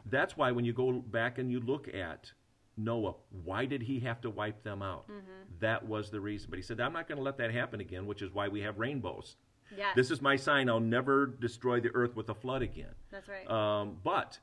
[0.04, 2.32] that's why when you go back and you look at
[2.76, 3.14] Noah,
[3.44, 5.06] why did he have to wipe them out?
[5.06, 5.42] Mm-hmm.
[5.60, 6.50] That was the reason.
[6.50, 8.62] But he said, I'm not going to let that happen again, which is why we
[8.62, 9.36] have rainbows.
[9.76, 9.94] Yes.
[9.94, 10.68] This is my sign.
[10.68, 12.96] I'll never destroy the earth with a flood again.
[13.12, 13.48] That's right.
[13.48, 14.36] Um, but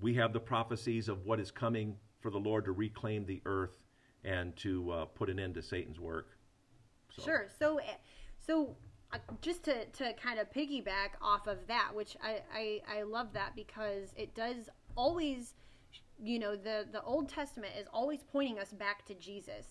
[0.00, 3.78] we have the prophecies of what is coming for the Lord to reclaim the earth
[4.24, 6.30] and to uh, put an end to Satan's work.
[7.10, 7.22] So.
[7.22, 7.46] Sure.
[7.56, 7.94] So, eh,
[8.44, 8.74] so
[9.40, 13.54] just to, to kind of piggyback off of that, which I, I, I love that
[13.56, 15.54] because it does always,
[16.22, 19.66] you know, the, the Old Testament is always pointing us back to Jesus.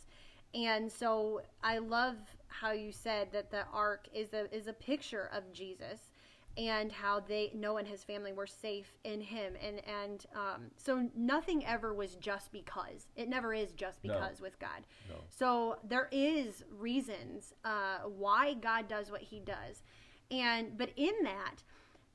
[0.54, 2.16] And so I love
[2.48, 6.10] how you said that the ark is a, is a picture of Jesus
[6.58, 9.54] and how they Noah and his family were safe in him.
[9.66, 13.08] And and um, so nothing ever was just because.
[13.16, 14.44] It never is just because no.
[14.44, 14.86] with God.
[15.10, 15.16] No.
[15.30, 19.84] so there is reasons uh, why God does what he does.
[20.32, 21.64] And but in that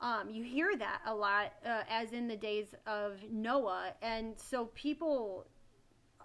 [0.00, 3.94] um, you hear that a lot uh, as in the days of Noah.
[4.02, 5.46] And so people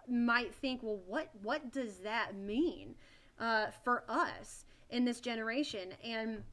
[0.08, 2.96] might think well what what does that mean
[3.40, 5.94] uh, for us in this generation?
[6.04, 6.44] And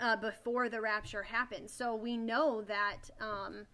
[0.00, 1.70] uh, before the rapture happened.
[1.70, 3.66] So we know that um,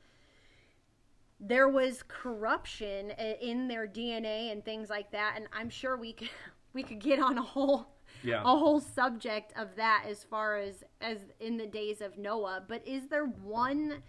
[1.39, 6.31] there was corruption in their DNA and things like that, and I'm sure we could
[6.73, 8.43] we could get on a whole yeah.
[8.43, 12.65] a whole subject of that as far as as in the days of Noah.
[12.67, 14.03] But is there one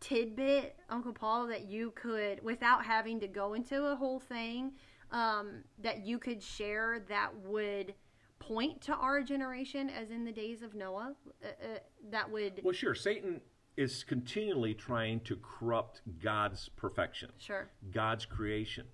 [0.00, 4.72] tidbit, Uncle Paul, that you could, without having to go into a whole thing,
[5.10, 7.94] um, that you could share that would
[8.38, 11.14] point to our generation as in the days of Noah?
[11.42, 11.78] Uh, uh,
[12.10, 12.60] that would.
[12.62, 12.94] Well, sure.
[12.94, 13.40] Satan
[13.76, 18.86] is continually trying to corrupt God's perfection, sure, God's creation,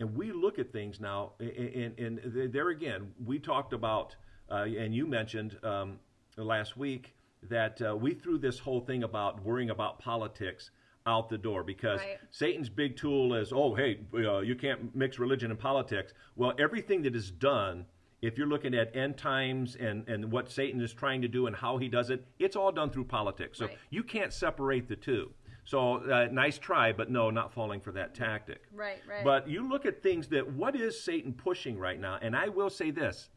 [0.00, 1.32] and we look at things now.
[1.38, 4.16] And, and there again, we talked about,
[4.50, 6.00] uh, and you mentioned um,
[6.36, 7.14] last week
[7.48, 10.70] that uh, we threw this whole thing about worrying about politics
[11.06, 12.18] out the door because right.
[12.30, 16.12] Satan's big tool is, oh, hey, uh, you can't mix religion and politics.
[16.36, 17.86] Well, everything that is done
[18.22, 21.56] if you're looking at end times and, and what Satan is trying to do and
[21.56, 23.58] how he does it, it's all done through politics.
[23.58, 23.76] So right.
[23.90, 25.32] you can't separate the two.
[25.64, 28.62] So uh, nice try, but no, not falling for that tactic.
[28.72, 29.24] Right, right.
[29.24, 32.18] But you look at things that what is Satan pushing right now?
[32.22, 33.28] And I will say this: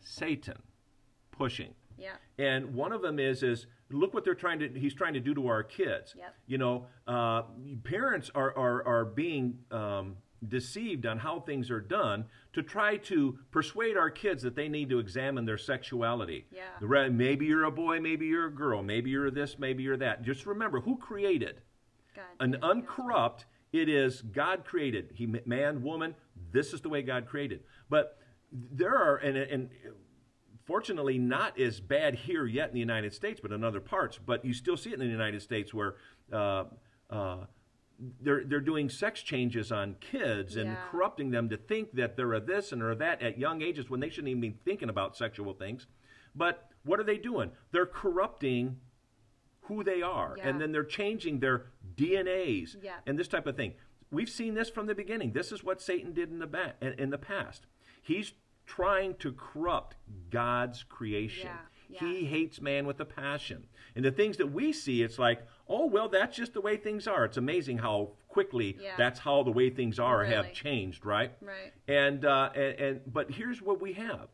[0.00, 0.58] Satan
[1.32, 1.74] pushing.
[1.96, 2.12] Yeah.
[2.38, 5.34] And one of them is is look what they're trying to he's trying to do
[5.34, 6.34] to our kids Yep.
[6.46, 7.42] you know uh,
[7.84, 13.38] parents are are, are being um, deceived on how things are done to try to
[13.50, 16.46] persuade our kids that they need to examine their sexuality.
[16.50, 17.08] Yeah.
[17.08, 20.22] Maybe you're a boy maybe you're a girl maybe you're this maybe you're that.
[20.22, 21.60] Just remember who created?
[22.14, 22.24] God.
[22.40, 25.10] an uncorrupt it is god created.
[25.14, 26.14] He man woman
[26.52, 27.60] this is the way god created.
[27.90, 28.18] But
[28.52, 29.70] there are and, and
[30.64, 34.44] fortunately not as bad here yet in the united states but in other parts but
[34.44, 35.96] you still see it in the united states where
[36.32, 36.64] uh,
[37.10, 37.38] uh,
[38.20, 40.76] they're, they're doing sex changes on kids and Yeah.
[40.90, 44.00] corrupting them to think that they're a this and they're that at young ages when
[44.00, 45.86] they shouldn't even be thinking about sexual things
[46.34, 48.76] but what are they doing they're corrupting
[49.62, 50.48] who they are Yeah.
[50.48, 52.98] and then they're changing their DNAs Yeah.
[53.06, 53.74] and this type of thing.
[54.10, 55.32] We've seen this from the beginning.
[55.32, 57.66] This is what Satan did in the ba- in in the past.
[58.00, 58.32] He's
[58.64, 59.96] trying to corrupt
[60.30, 61.50] God's creation.
[61.90, 63.66] He hates man with a passion.
[63.94, 67.06] And the things that we see, it's like, oh well, that's just the way things
[67.06, 67.24] are.
[67.24, 68.94] It's amazing how quickly Yeah.
[68.96, 70.34] that's how the way things are Really.
[70.34, 71.32] have changed, right?
[71.40, 71.72] Right.
[71.86, 74.28] And, uh, and and but here's what we have.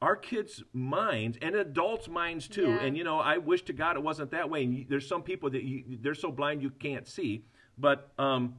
[0.00, 2.68] Our kids' minds and adults' minds too.
[2.70, 2.80] Yeah.
[2.80, 4.64] And you know, I wish to God it wasn't that way.
[4.64, 7.44] And you, there's some people that you, they're so blind you can't see.
[7.78, 8.56] But um,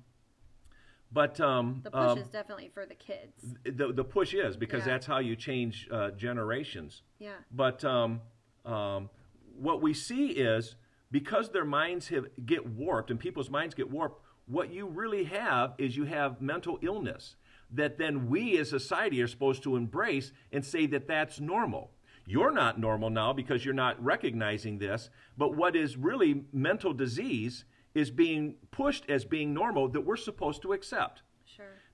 [1.11, 3.55] but um, The push um, is definitely for the kids.
[3.65, 4.93] the the push is because Yeah.
[4.93, 7.01] that's how you change uh, generations.
[7.19, 7.33] Yeah.
[7.51, 8.21] But um,
[8.65, 9.09] um,
[9.55, 10.75] what we see is
[11.13, 15.75] because their minds have get warped and people's minds get warped, what you really have
[15.77, 17.35] is you have mental illness
[17.69, 21.91] that then we as society are supposed to embrace and say that that's normal.
[22.25, 27.65] You're not normal now because you're not recognizing this, but what is really mental disease
[27.93, 31.21] is being pushed as being normal that we're supposed to accept.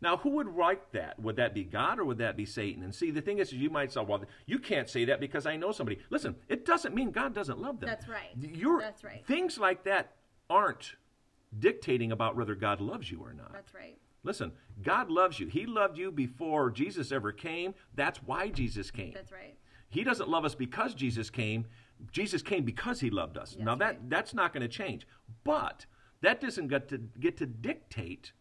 [0.01, 1.19] Now, who would write that?
[1.19, 2.83] Would that be God or would that be Satan?
[2.83, 5.57] And see, the thing is, you might say, well, you can't say that because I
[5.57, 5.99] know somebody.
[6.09, 7.89] Listen, it doesn't mean God doesn't love them.
[7.89, 8.29] That's right.
[8.39, 9.25] You're, That's right.
[9.25, 10.15] Things like that
[10.49, 10.95] aren't
[11.57, 13.51] dictating about whether God loves you or not.
[13.51, 13.97] That's right.
[14.23, 15.47] Listen, God loves you.
[15.47, 17.73] He loved you before Jesus ever came.
[17.95, 19.13] That's why Jesus came.
[19.13, 19.57] That's right.
[19.89, 21.65] He doesn't love us because Jesus came.
[22.11, 23.51] Jesus came because he loved us.
[23.51, 24.09] That's now that right.
[24.09, 25.07] that's not going to change.
[25.43, 25.85] But
[26.21, 28.33] that doesn't get to get to dictate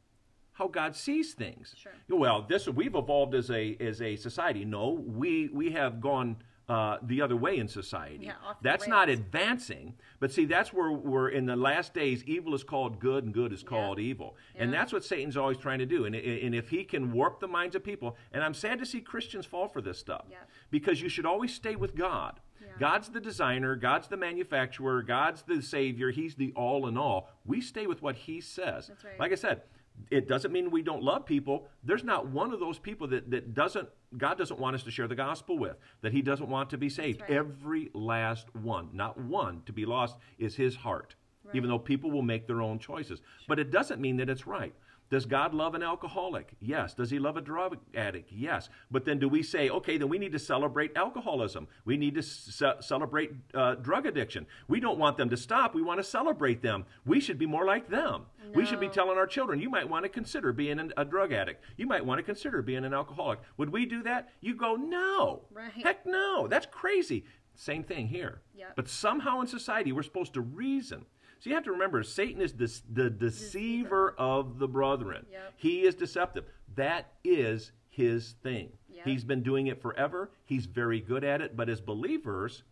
[0.59, 1.75] how God sees things.
[1.79, 1.93] Sure.
[2.09, 4.65] Well, this we've evolved as a as a society.
[4.65, 6.37] No, we we have gone
[6.69, 8.27] uh, the other way in society.
[8.27, 9.95] Yeah, that's not advancing.
[10.21, 12.23] But see, that's where we're in the last days.
[12.25, 14.37] Evil is called good, and good is called evil.
[14.57, 16.05] And that's what Satan's always trying to do.
[16.05, 19.01] And, and if he can warp the minds of people, and I'm sad to see
[19.01, 20.39] Christians fall for this stuff Yeah.
[20.71, 22.41] because you should always stay with God.
[22.61, 22.67] Yeah.
[22.79, 27.31] God's the designer, God's the manufacturer, God's the savior, He's the all in all.
[27.47, 28.89] We stay with what He says.
[28.89, 29.19] That's right.
[29.19, 29.63] Like I said,
[30.11, 31.67] it doesn't mean we don't love people.
[31.85, 35.09] There's not one of those people that, that doesn't, God doesn't want us to share
[35.09, 37.21] the gospel with, that He doesn't want to be saved.
[37.23, 37.31] right.
[37.31, 41.15] Every last one, not one to be lost, is His heart,
[41.55, 43.21] even though people will make their own choices.
[43.47, 44.75] But it doesn't mean that it's right.
[45.11, 46.53] Does God love an alcoholic?
[46.61, 46.93] Yes.
[46.95, 48.31] Does he love a drug addict?
[48.31, 48.69] Yes.
[48.91, 51.67] But then do we say, okay, then we need to celebrate alcoholism?
[51.85, 54.47] We need to ce- celebrate uh, drug addiction.
[54.69, 55.75] We don't want them to stop.
[55.75, 56.85] We want to celebrate them.
[57.07, 58.27] We should be more like them.
[58.55, 61.33] We should be telling our children, you might want to consider being an, a drug
[61.35, 61.63] addict.
[61.77, 63.41] You might want to consider being an alcoholic.
[63.59, 64.31] Would we do that?
[64.41, 65.43] You go, no.
[65.53, 65.71] Right.
[65.73, 66.49] Heck no.
[66.49, 67.25] That's crazy.
[67.55, 68.41] Same thing here.
[68.55, 68.73] Yep.
[68.77, 71.05] But somehow in society, we're supposed to reason.
[71.39, 75.27] So you have to remember, Satan is this, the deceiver of the brethren.
[75.31, 75.55] Yep.
[75.57, 76.45] He is deceptive.
[76.75, 78.71] That is his thing.
[78.89, 79.07] Yep.
[79.07, 80.31] He's been doing it forever.
[80.45, 81.57] He's very good at it.
[81.57, 82.65] But as believers,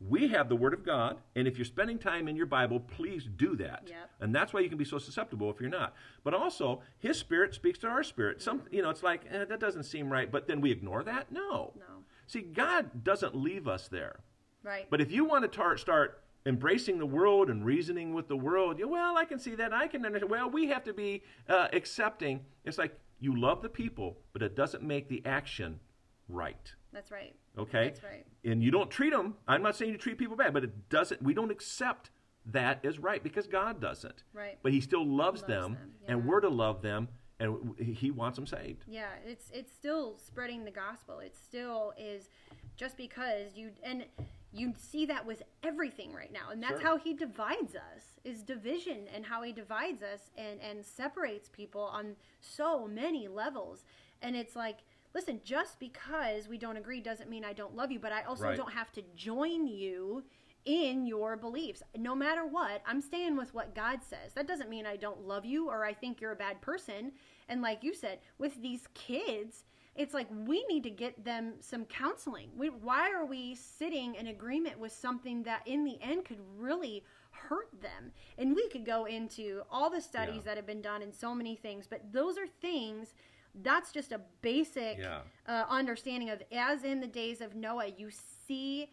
[0.00, 3.28] we have the Word of God, and if you're spending time in your Bible, please
[3.36, 3.84] do that.
[3.86, 4.10] Yep.
[4.20, 5.94] And that's why you can be so susceptible if you're not.
[6.22, 8.42] But also, His Spirit speaks to our spirit.
[8.42, 11.32] Some, you know, it's like eh, that doesn't seem right, but then we ignore that.
[11.32, 11.72] No.
[11.78, 12.04] No.
[12.26, 14.20] See, God doesn't leave us there.
[14.62, 14.86] Right.
[14.90, 18.78] But if you want to tar- start embracing the world and reasoning with the world,
[18.78, 19.72] you, well, I can see that.
[19.72, 20.30] I can understand.
[20.30, 22.40] Well, we have to be uh, accepting.
[22.64, 25.80] It's like you love the people, but it doesn't make the action
[26.28, 26.72] right.
[26.92, 27.34] That's right.
[27.58, 27.88] Okay?
[27.88, 28.26] That's right.
[28.44, 29.34] And you don't treat them.
[29.48, 31.22] I'm not saying you treat people bad, but it doesn't.
[31.22, 32.10] We don't accept
[32.46, 34.22] that as right because God doesn't.
[34.32, 34.58] Right.
[34.62, 37.08] But He still loves, Loves them, them, and we're to love them,
[37.40, 38.84] and He wants them saved.
[38.86, 41.20] Yeah, it's it's still spreading the gospel.
[41.20, 42.28] It still is
[42.76, 44.04] just because you and
[44.54, 46.50] you see that with everything right now.
[46.50, 46.88] And that's Sure.
[46.90, 48.02] how he divides us.
[48.24, 53.84] Is division and how he divides us and and separates people on so many levels.
[54.22, 54.78] And it's like
[55.14, 58.44] listen, just because we don't agree doesn't mean I don't love you, but I also
[58.44, 58.56] Right.
[58.56, 60.24] don't have to join you
[60.64, 61.82] in your beliefs.
[61.96, 64.32] No matter what, I'm staying with what God says.
[64.34, 67.12] That doesn't mean I don't love you or I think you're a bad person.
[67.48, 69.64] And like you said, with these kids,
[69.96, 72.50] it's like we need to get them some counseling.
[72.56, 77.04] We, why are we sitting in agreement with something that in the end could really
[77.30, 78.12] hurt them?
[78.38, 80.42] And we could go into all the studies Yeah.
[80.46, 83.14] that have been done and so many things, but those are things.
[83.62, 85.20] That's just a basic Yeah.
[85.46, 88.90] uh, understanding of as in the days of Noah, you see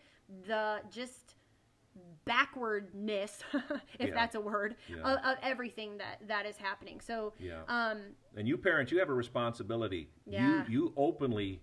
[0.47, 1.35] the just
[2.25, 3.43] backwardness,
[3.99, 4.13] if Yeah.
[4.13, 4.97] that's a word, Yeah.
[5.03, 6.99] of, of everything that that is happening.
[7.01, 7.63] So, Yeah.
[7.67, 10.09] um, And you parents, you have a responsibility.
[10.25, 10.65] Yeah.
[10.67, 11.61] You you openly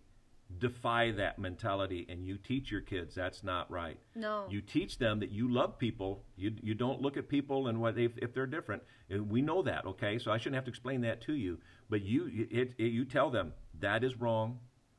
[0.59, 3.99] defy that mentality and you teach your kids that's not right.
[4.15, 6.25] no, You teach them that you love people.
[6.37, 8.83] You you don't look at people and what if, if they're different.
[9.11, 10.19] We know that, okay?
[10.19, 11.59] So I shouldn't have to explain that to you.
[11.91, 14.59] But you it, it, you tell them that is wrong,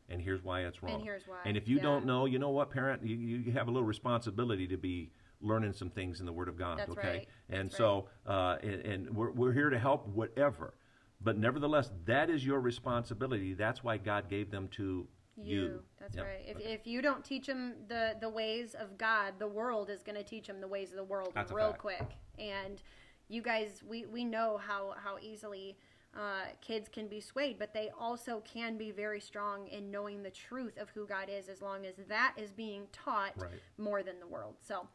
[0.09, 0.95] and here's why it's wrong.
[0.95, 1.83] And here's why, And if you yeah.
[1.83, 5.73] don't know, you know what, parent, you, you have a little responsibility to be learning
[5.73, 6.79] some things in the Word of God.
[6.79, 7.27] That's okay, right.
[7.49, 10.73] and That's so uh, and, and we're we're here to help whatever.
[11.21, 13.53] But nevertheless, that is your responsibility.
[13.53, 15.81] That's why God gave them to you.
[15.99, 16.25] That's Yep.
[16.25, 16.43] right.
[16.45, 16.73] If, Okay.
[16.73, 20.23] if you don't teach them the, the ways of God, the world is going to
[20.23, 22.15] teach them the ways of the world That's real quick.
[22.37, 22.81] And
[23.27, 25.77] you guys, we, we know how, how easily
[26.15, 30.31] uh, kids can be swayed, but they also can be very strong in knowing the
[30.31, 33.51] truth of who God is as long as that is being taught Right.
[33.77, 34.55] more than the world.
[34.61, 34.87] So,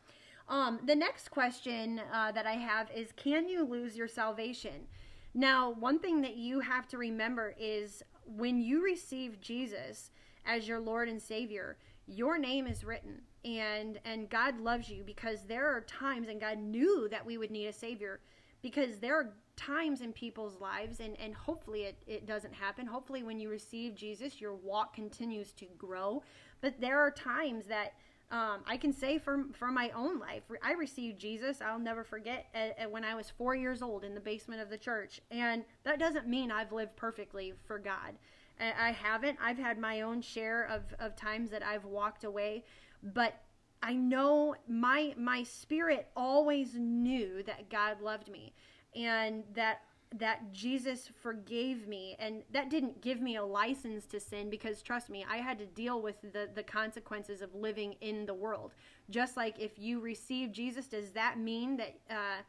[0.49, 4.87] um, the next question uh, that I have is Can you lose your salvation?
[5.35, 10.11] Now, one thing that you have to remember is when you receive Jesus
[10.45, 15.43] as your Lord and Savior, your name is written and and God loves you because
[15.45, 18.21] there are times and God knew that we would need a savior
[18.63, 23.23] because there are times in people's lives and and hopefully it, it doesn't happen hopefully
[23.23, 26.23] when you receive jesus your walk continues to grow
[26.61, 27.95] but there are times that
[28.31, 31.61] um, I can say from from my own life, I received Jesus.
[31.61, 34.71] I'll never forget uh, uh, when I was four years old in the basement of
[34.71, 38.15] the church, and that doesn't mean I've lived perfectly for God.
[38.59, 39.39] I I haven't.
[39.41, 42.65] I've had my own share of, of times that I've walked away,
[43.03, 43.41] but
[43.83, 48.55] I know my my spirit always knew that God loved me,
[48.95, 49.81] and that
[50.19, 55.11] that Jesus forgave me and that didn't give me a license to sin because trust
[55.11, 58.75] me I had to deal with the the consequences of living in the world.
[59.11, 62.43] Just like if you receive Jesus does that mean that uh,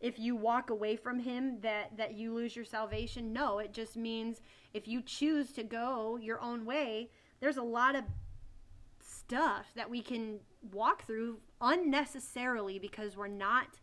[0.00, 3.32] if you walk away from him that that you lose your salvation?
[3.32, 4.42] No it just means
[4.74, 8.04] if you choose to go your own way there's a lot of
[9.00, 10.38] stuff that we can
[10.72, 13.78] walk through unnecessarily because we're not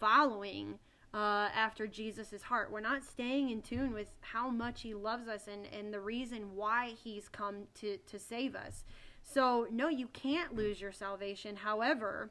[0.00, 0.78] following
[1.14, 2.72] uh, after Jesus' heart.
[2.72, 6.56] We're not staying in tune with how much he loves us and, and the reason
[6.56, 8.84] why he's come to, to save us.
[9.22, 11.54] So, no, you can't lose your salvation.
[11.54, 12.30] However,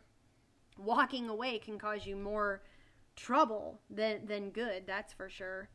[0.77, 2.61] walking away can cause you more
[3.15, 5.69] trouble than, than good, that's for sure.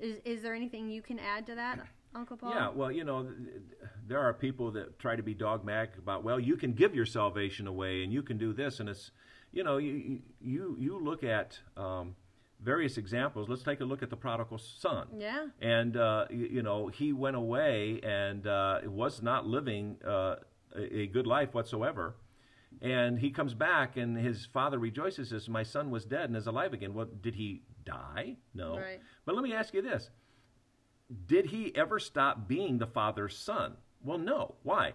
[0.00, 1.78] Is, is there anything you can add to that,
[2.14, 2.50] Uncle Paul?
[2.50, 3.62] Yeah, well, you know, th- th-
[4.08, 7.68] there are people that try to be dogmatic about, well, you can give your salvation
[7.68, 9.12] away and you can do this, and it's,
[9.52, 12.14] you know, you you you look at um,
[12.62, 13.48] various examples.
[13.48, 15.08] Let's take a look at the prodigal son.
[15.16, 15.46] Yeah.
[15.60, 20.36] And uh, you, you know, he went away and uh, was not living uh,
[20.76, 22.16] a, a good life whatsoever.
[22.80, 26.46] And he comes back, and his father rejoices, says, "My son was dead and is
[26.46, 28.36] alive again." Well, did he die?
[28.54, 28.78] No.
[28.78, 29.00] Right.
[29.26, 30.08] But let me ask you this:
[31.26, 33.76] Did he ever stop being the father's son?
[34.02, 34.54] Well, no.
[34.62, 34.94] Why?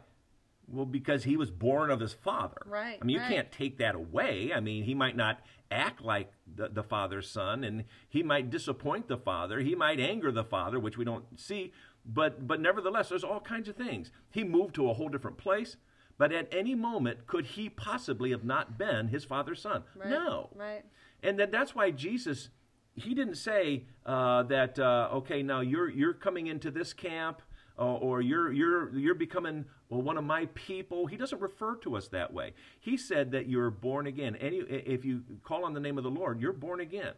[0.70, 2.62] Well, because he was born of his father.
[2.66, 3.32] Right, I mean, you right.
[3.32, 4.52] can't take that away.
[4.54, 5.40] I mean, he might not
[5.72, 9.60] act like the, the father's son, and he might disappoint the father.
[9.60, 11.72] He might anger the father, which we don't see.
[12.06, 14.12] But but nevertheless, there's all kinds of things.
[14.30, 15.78] He moved to a whole different place.
[16.18, 19.84] But at any moment, could he possibly have not been his father's son?
[19.96, 20.10] Right.
[20.10, 20.50] No.
[20.56, 20.84] Right.
[21.22, 22.50] And that, that's why Jesus,
[22.96, 27.42] he didn't say uh, that, uh, okay, now you're, you're coming into this camp
[27.80, 31.06] Uh, or you're, you're, you're becoming well, one of my people.
[31.06, 32.54] He doesn't refer to us that way.
[32.80, 34.36] He said that you're born again.
[34.38, 37.14] Any, if you call on the name of the Lord, you're born again.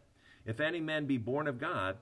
[0.45, 1.97] If any man be born of God,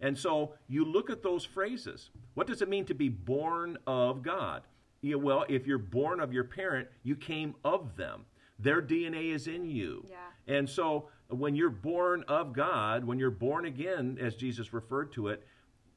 [0.00, 2.10] and so you look at those phrases.
[2.34, 4.62] What does it mean to be born of God?
[5.00, 8.24] Yeah, well, if you're born of your parent, you came of them.
[8.58, 10.04] Their DNA is in you.
[10.08, 10.56] Yeah.
[10.56, 15.28] And so when you're born of God, when you're born again, as Jesus referred to
[15.28, 15.46] it,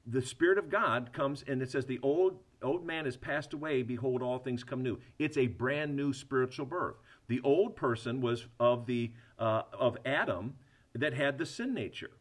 [0.06, 3.82] the Spirit of God comes and it says, The old old man has passed away,
[3.82, 5.00] behold, all things come new.
[5.18, 6.98] It's a brand new spiritual birth.
[7.28, 10.56] The old person was of the uh, of Adam
[10.94, 12.12] that had the sin nature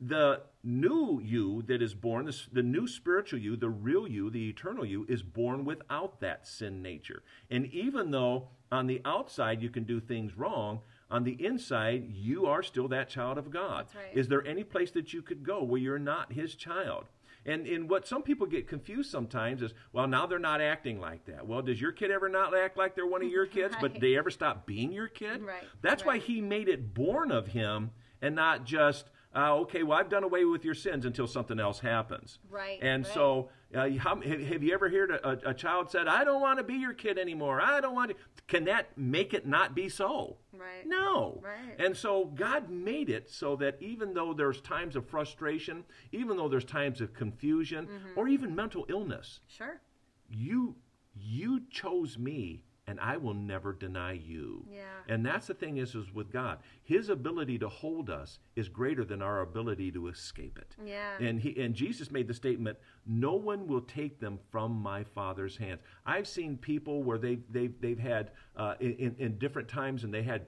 [0.00, 4.48] the new you that is born, the, the new spiritual you, the real you, the
[4.48, 7.22] eternal you, is born without that sin nature.
[7.50, 10.80] And even though on the outside you can do things wrong,
[11.10, 13.86] on the inside you are still that child of God.
[13.94, 14.16] Right.
[14.16, 17.06] Is there any place that you could go where you're not His child?
[17.46, 21.24] And in what some people get confused sometimes is, well, now they're not acting like
[21.24, 21.46] that.
[21.46, 24.16] Well, does your kid ever not act like they're one of your kids, but they
[24.16, 25.42] ever stop being your kid?
[25.42, 29.98] Right, That's why he made it born of him and not just, uh, okay, well,
[29.98, 32.38] I've done away with your sins until something else happens.
[32.50, 33.14] Right, And right.
[33.14, 36.58] so, uh, how, have, you ever heard a, a, a child said, I don't want
[36.58, 37.60] to be your kid anymore.
[37.60, 38.16] I don't want to.
[38.48, 40.38] Can that make it not be so?
[40.52, 40.84] Right.
[40.84, 41.40] No.
[41.44, 41.78] Right.
[41.78, 46.48] And so God made it so that even though there's times of frustration, even though
[46.48, 48.18] there's times of confusion, Mm-hmm.
[48.18, 49.80] or even mental illness, Sure.
[50.28, 50.74] you
[51.14, 54.66] you chose me and I will never deny you.
[54.68, 54.80] Yeah.
[55.08, 56.58] And that's the thing is is with God.
[56.82, 60.74] His ability to hold us is greater than our ability to escape it.
[60.84, 61.16] Yeah.
[61.20, 65.56] And he and Jesus made the statement, "No one will take them from my Father's
[65.56, 70.12] hands." I've seen people where they they've they've had uh, in in different times and
[70.12, 70.46] they had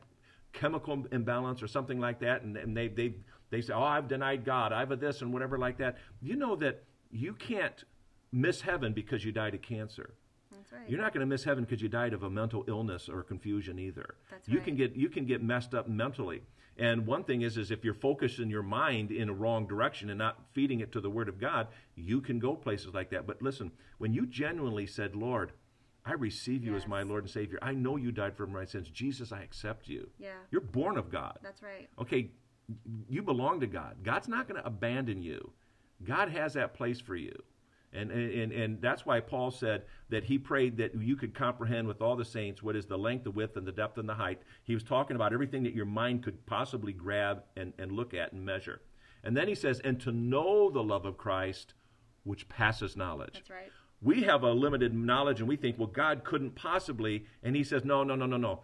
[0.52, 3.14] chemical imbalance or something like that, and, and they they
[3.50, 4.72] they say, "Oh, I've denied God.
[4.72, 6.82] I've a this and whatever like that." You know that
[7.12, 7.84] you can't
[8.32, 10.14] miss heaven because you died of cancer.
[10.72, 10.88] Right.
[10.88, 13.78] You're not going to miss heaven because you died of a mental illness or confusion
[13.78, 14.14] either.
[14.30, 14.64] That's you right.
[14.64, 16.42] can get you can get messed up mentally.
[16.78, 20.18] And one thing is is if you're focusing your mind in a wrong direction and
[20.18, 23.26] not feeding it to the word of God, you can go places like that.
[23.26, 25.52] But listen, when you genuinely said, "Lord,
[26.06, 27.58] I receive you as my Lord and Savior.
[27.60, 28.88] I know you died for my sins.
[28.88, 30.30] Jesus, I accept you." Yeah.
[30.50, 31.38] You're born of God.
[31.42, 31.88] That's right.
[31.98, 32.30] Okay,
[33.08, 33.98] you belong to God.
[34.02, 35.52] God's not going to abandon you.
[36.02, 37.34] God has that place for you.
[37.94, 42.00] And, and, and that's why Paul said that he prayed that you could comprehend with
[42.00, 44.40] all the saints what is the length, the width, and the depth and the height.
[44.62, 48.32] He was talking about everything that your mind could possibly grab and, and look at
[48.32, 48.80] and measure.
[49.22, 51.74] And then he says, and to know the love of Christ,
[52.24, 53.70] which passes knowledge That's right.
[54.00, 57.26] we have a limited knowledge and we think, well, God couldn't possibly.
[57.42, 58.60] And he says, no, no, no, no, no.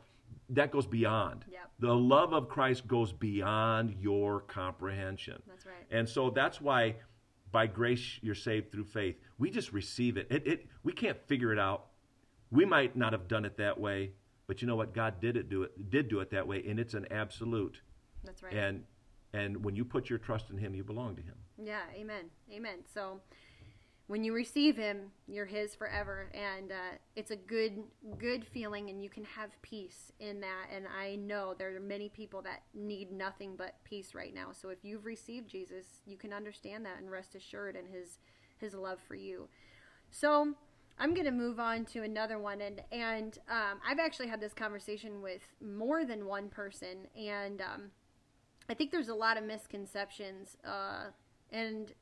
[0.50, 1.44] That goes beyond.
[1.50, 1.60] Yep.
[1.80, 5.42] The love of Christ goes beyond your comprehension.
[5.46, 5.74] That's right.
[5.90, 6.96] And so that's why
[7.50, 9.16] by grace you're saved through faith.
[9.38, 10.26] We just receive it.
[10.30, 10.66] It, it.
[10.82, 11.86] We can't figure it out.
[12.50, 14.12] We might not have done it that way,
[14.46, 14.94] but you know what?
[14.94, 17.80] God did it do it did do it that way, and it's an absolute.
[18.24, 18.54] That's right.
[18.54, 18.84] And
[19.32, 21.34] and when you put your trust in Him, you belong to Him.
[21.62, 22.26] Yeah, amen.
[22.52, 22.78] Amen.
[22.92, 23.20] So
[24.08, 27.84] when you receive him, you're his forever and uh, it's a good
[28.18, 32.08] good feeling and you can have peace in that and I know there are many
[32.08, 34.48] people that need nothing but peace right now.
[34.52, 38.18] So if you've received Jesus, you can understand that and rest assured in his
[38.56, 39.48] his love for you.
[40.10, 40.54] So
[40.98, 44.52] I'm going to move on to another one, and and um, I've actually had this
[44.52, 47.82] conversation with more than one person, and um,
[48.68, 50.56] I think there's a lot of misconceptions.
[50.64, 51.10] Uh,
[51.52, 51.92] and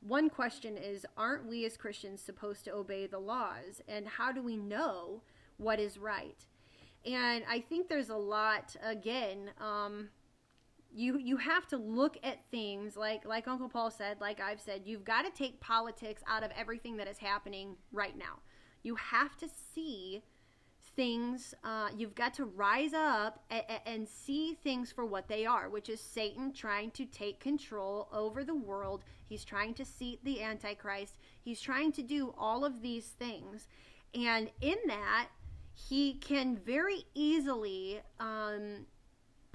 [0.00, 4.42] one question is, aren't we as Christians supposed to obey the laws, and how do
[4.42, 5.22] we know
[5.56, 6.46] what is right?
[7.04, 9.50] And I think there's a lot again.
[9.60, 10.08] Um,
[10.90, 14.82] you you have to look at things like like Uncle Paul said, like I've said,
[14.84, 18.40] you've got to take politics out of everything that is happening right now.
[18.82, 20.22] You have to see
[20.96, 21.54] things.
[21.62, 25.88] Uh, you've got to rise up and, and see things for what they are, which
[25.88, 29.04] is Satan trying to take control over the world.
[29.28, 31.18] He's trying to seat the Antichrist.
[31.40, 33.68] He's trying to do all of these things,
[34.14, 35.28] and in that,
[35.74, 38.00] he can very easily.
[38.18, 38.86] Um,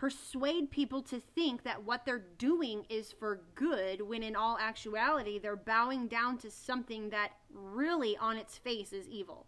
[0.03, 5.39] persuade people to think that what they're doing is for good when in all actuality
[5.39, 9.45] they're bowing down to something that really on its face is evil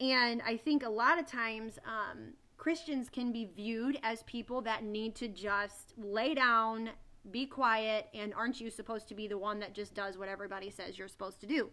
[0.00, 4.84] and i think a lot of times um, christians can be viewed as people that
[4.84, 6.90] need to just lay down
[7.30, 10.70] be quiet and aren't you supposed to be the one that just does what everybody
[10.70, 11.70] says you're supposed to do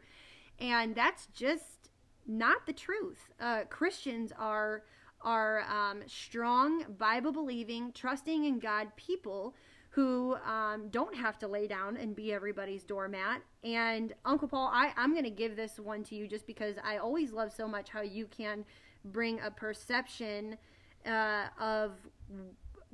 [0.59, 1.89] and that's just
[2.27, 4.83] not the truth uh, christians are
[5.21, 9.55] are um, strong, Bible believing, trusting in God people
[9.91, 13.41] who um, don't have to lay down and be everybody's doormat.
[13.63, 16.97] And Uncle Paul, I, I'm going to give this one to you just because I
[16.97, 18.65] always love so much how you can
[19.03, 20.57] bring a perception
[21.05, 21.93] uh, of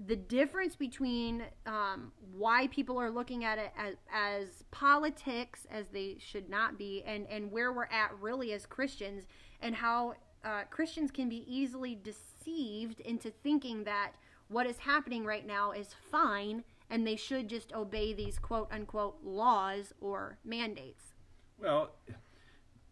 [0.07, 6.17] the difference between um, why people are looking at it as, as politics, as they
[6.19, 9.23] should not be, and, and where we're at really as Christians,
[9.61, 14.11] and how uh, Christians can be easily deceived into thinking that
[14.49, 19.17] what is happening right now is fine and they should just obey these quote unquote
[19.23, 21.13] laws or mandates.
[21.59, 21.91] Well,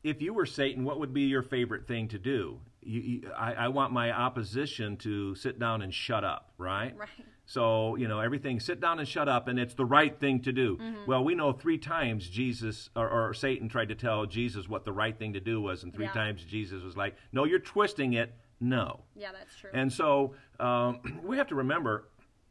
[0.03, 2.59] if you were Satan, what would be your favorite thing to do?
[2.85, 6.95] You, you, I, I want my opposition to sit down and shut up, right?
[6.97, 7.09] Right.
[7.45, 10.53] So, you know, everything sit down and shut up, and it's the right thing to
[10.53, 10.77] do.
[10.77, 11.05] Mm-hmm.
[11.07, 14.93] Well, we know three times Jesus or, or Satan tried to tell Jesus what the
[14.93, 16.13] right thing to do was, and three Yeah.
[16.13, 18.33] times Jesus was like, no, you're twisting it.
[18.61, 19.01] No.
[19.15, 19.71] Yeah, that's true.
[19.73, 22.07] And so um, we have to remember,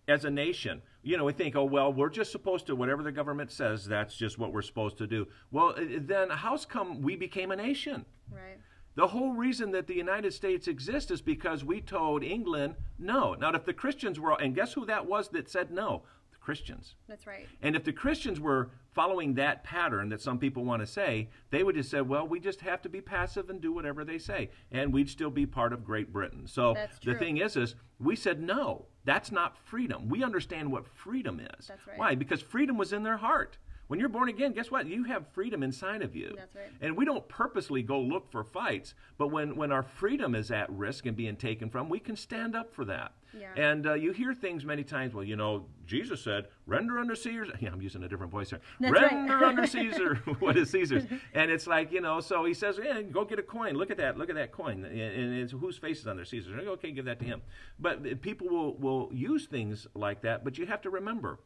[0.08, 3.12] as a nation, you know, we think, oh, well, we're just supposed to, whatever the
[3.12, 5.26] government says, that's just what we're supposed to do.
[5.50, 8.04] Well, then how's come we became a nation?
[8.30, 8.58] Right.
[8.94, 13.34] The whole reason that the United States exists is because we told England no.
[13.34, 16.02] Now, if the Christians were, and guess who that was that said no?
[16.30, 16.94] The Christians.
[17.08, 17.48] That's right.
[17.62, 21.62] And if the Christians were following that pattern that some people want to say, they
[21.62, 24.50] would just say, well, we just have to be passive and do whatever they say.
[24.70, 26.46] And we'd still be part of Great Britain.
[26.46, 30.10] So the thing is, is we said, no, that's not freedom.
[30.10, 31.68] We understand what freedom is.
[31.68, 31.98] That's right.
[31.98, 32.14] Why?
[32.14, 33.56] Because freedom was in their heart.
[33.92, 34.86] When you're born again, guess what?
[34.86, 36.32] You have freedom inside of you.
[36.34, 36.64] That's right.
[36.80, 40.70] And we don't purposely go look for fights, but when, when our freedom is at
[40.70, 43.12] risk and being taken from, we can stand up for that.
[43.38, 43.50] Yeah.
[43.54, 47.44] And uh, you hear things many times, well, you know, Jesus said, render unto Caesar.
[47.60, 48.60] Yeah, I'm using a different voice there.
[48.80, 49.12] That's right.
[49.12, 51.04] render unto Caesar what is Caesar's.
[51.34, 53.74] And it's like, you know, so he says, yeah, go get a coin.
[53.74, 54.16] Look at that.
[54.16, 54.86] Look at that coin.
[54.86, 56.24] And it's whose face is on there?
[56.24, 56.66] Caesar's.
[56.66, 57.42] Okay, give that to him.
[57.78, 61.40] But people will, will use things like that, but you have to remember,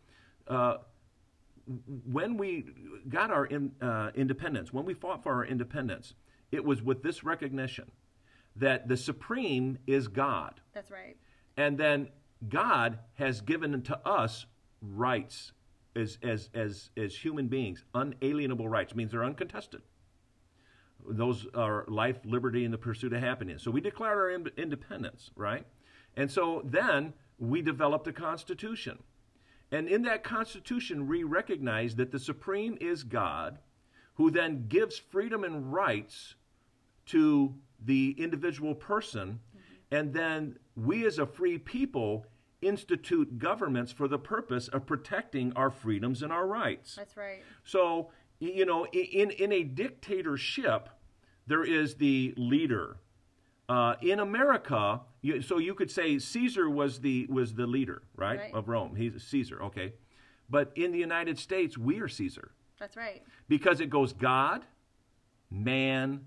[0.46, 0.76] uh,
[2.04, 2.64] when we
[3.08, 6.14] got our in, uh, independence, when we fought for our independence,
[6.52, 7.90] it was with this recognition
[8.54, 10.60] that the supreme is God.
[10.72, 11.16] That's right.
[11.56, 12.08] And then
[12.48, 14.46] God has given to us
[14.80, 15.52] rights
[15.94, 19.82] as, as, as, as human beings, unalienable rights, means they're uncontested.
[21.08, 23.62] Those are life, liberty, and the pursuit of happiness.
[23.62, 25.64] So we declared our in- independence, right?
[26.16, 28.98] And so then we developed a constitution.
[29.72, 33.58] And in that constitution, we recognize that the supreme is God,
[34.14, 36.34] who then gives freedom and rights
[37.06, 37.54] to
[37.84, 39.40] the individual person.
[39.90, 42.26] And then we, as a free people,
[42.62, 46.94] institute governments for the purpose of protecting our freedoms and our rights.
[46.96, 47.42] That's right.
[47.64, 48.10] So,
[48.40, 50.88] you know, in, in a dictatorship,
[51.46, 52.96] there is the leader.
[53.68, 58.38] Uh, in America, you, so you could say Caesar was the was the leader, right,
[58.38, 58.54] Right.
[58.54, 58.94] of Rome.
[58.94, 59.92] He's Caesar, okay.
[60.48, 63.22] But in the United States, we are Caesar That's right.
[63.48, 64.64] because it goes God,
[65.50, 66.20] man,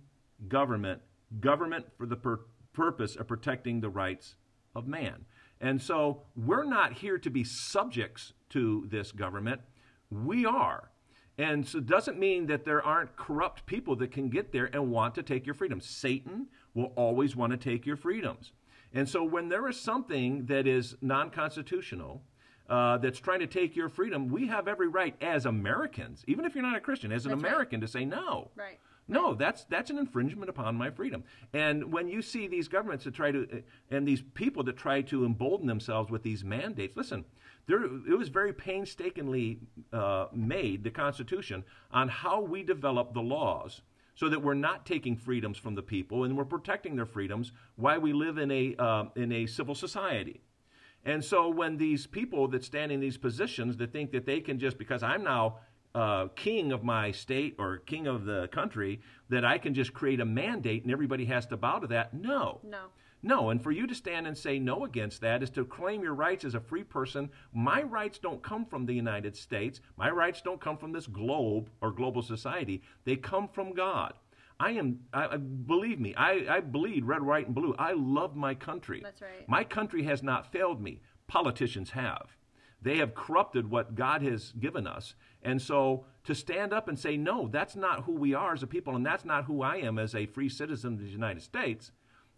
[0.48, 1.02] government,
[1.40, 2.42] government for the pur-
[2.74, 4.36] purpose of protecting the rights
[4.76, 5.26] of man.
[5.62, 9.62] And so we're not here to be subjects to this government.
[10.10, 10.90] We are.
[11.38, 14.92] And so it doesn't mean that there aren't corrupt people that can get there and
[14.92, 15.86] want to take your freedoms.
[15.86, 18.52] Satan will always want to take your freedoms.
[18.94, 22.24] And so when there is something that is non constitutional,
[22.70, 26.54] uh, that's trying to take your freedom, we have every right as Americans, even if
[26.54, 27.50] you're not a Christian, as an That's right.
[27.50, 28.52] American, to say no.
[28.56, 28.80] Right.
[29.08, 31.24] No, that's that's an infringement upon my freedom.
[31.52, 35.26] And when you see these governments that try to, and these people that try to
[35.26, 37.26] embolden themselves with these mandates, listen,
[37.66, 39.62] there it was very painstakingly
[39.92, 43.82] uh, made the Constitution on how we develop the laws
[44.20, 48.02] so that we're not taking freedoms from the people and we're protecting their freedoms while
[48.02, 50.42] we live in a uh, in a civil society.
[51.06, 54.60] And so when these people that stand in these positions that think that they can
[54.60, 55.60] just because I'm now
[55.96, 59.00] uh, king of my state or king of the country
[59.30, 62.14] that I can just create a mandate and everybody has to bow to that.
[62.14, 62.60] No.
[62.66, 62.88] No.
[63.22, 66.14] No, and for you to stand and say no against that is to claim your
[66.14, 67.30] rights as a free person.
[67.54, 69.82] My rights don't come from the United States.
[69.98, 72.82] My rights don't come from this globe or global society.
[73.04, 74.14] They come from God.
[74.60, 77.76] I am, I, believe me, I, I bleed red, white, and blue.
[77.80, 79.02] I love my country.
[79.04, 79.48] That's right.
[79.48, 81.02] My country has not failed me.
[81.28, 82.36] Politicians have.
[82.82, 85.14] They have corrupted what God has given us.
[85.44, 88.68] And so to stand up and say, no, that's not who we are as a
[88.68, 91.92] people, and that's not who I am as a free citizen of the United States,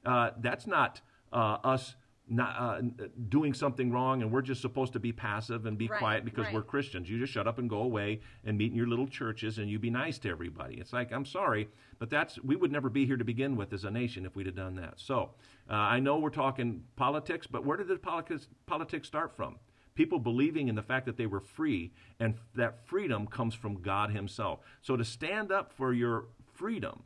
[0.05, 1.95] uh, that's not uh, us
[2.27, 2.81] not uh,
[3.27, 6.45] doing something wrong and we're just supposed to be passive and be Right, quiet because
[6.45, 6.53] right.
[6.53, 7.09] we're Christians.
[7.09, 9.77] You just shut up and go away and meet in your little churches and you
[9.79, 10.75] be nice to everybody.
[10.75, 11.67] It's like, I'm sorry,
[11.99, 14.45] but that's we would never be here to begin with as a nation if we'd
[14.45, 14.93] have done that.
[14.95, 15.31] So
[15.69, 19.57] uh, I know we're talking politics, but where did the politics, politics start from?
[19.93, 24.11] People believing in the fact that they were free and that freedom comes from God
[24.11, 24.59] Himself.
[24.81, 27.03] So to stand up for your freedom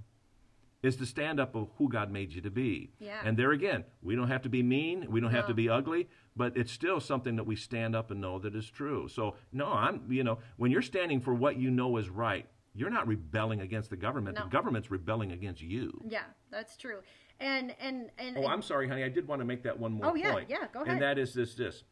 [0.84, 2.92] is to stand up of who God made you to be.
[3.00, 3.20] Yeah.
[3.24, 6.08] And there again, we don't have to be mean, we don't have to be ugly,
[6.36, 9.08] but it's still something that we stand up and know that is true.
[9.08, 12.46] So, no, I'm, you know, when you're standing for what you know is right,
[12.76, 14.38] you're not rebelling against the government.
[14.38, 14.44] No.
[14.44, 16.00] The government's rebelling against you.
[16.08, 17.00] Yeah, that's true.
[17.40, 19.04] And and and Oh, I'm sorry, honey.
[19.04, 20.50] I did want to make that one more Oh, yeah, point.
[20.50, 20.94] yeah, go ahead.
[20.94, 21.84] And that is this this.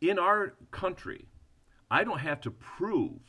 [0.00, 1.26] In our country,
[1.90, 3.20] I don't have to prove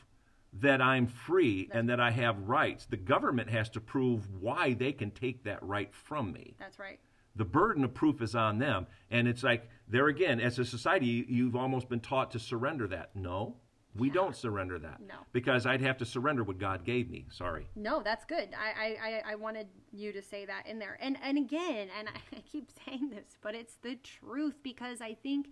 [0.54, 2.86] that I'm free and that I have rights.
[2.86, 6.56] The government has to prove why they can take that right from me.
[6.60, 7.00] that's right.
[7.36, 8.88] The burden of proof is on them.
[9.12, 12.88] And it's like, there again, as a society, you- you've almost been taught to surrender
[12.88, 13.16] that.
[13.16, 13.56] No,
[13.96, 15.00] we don't surrender that.
[15.02, 15.16] No.
[15.32, 17.28] Because I'd have to surrender what God gave me.
[17.30, 17.68] Sorry.
[17.76, 18.50] No, that's good.
[18.60, 20.98] I, I, I- I wanted you to say that in there.
[21.00, 25.50] And and again, and I keep saying this, but it's the truth because I think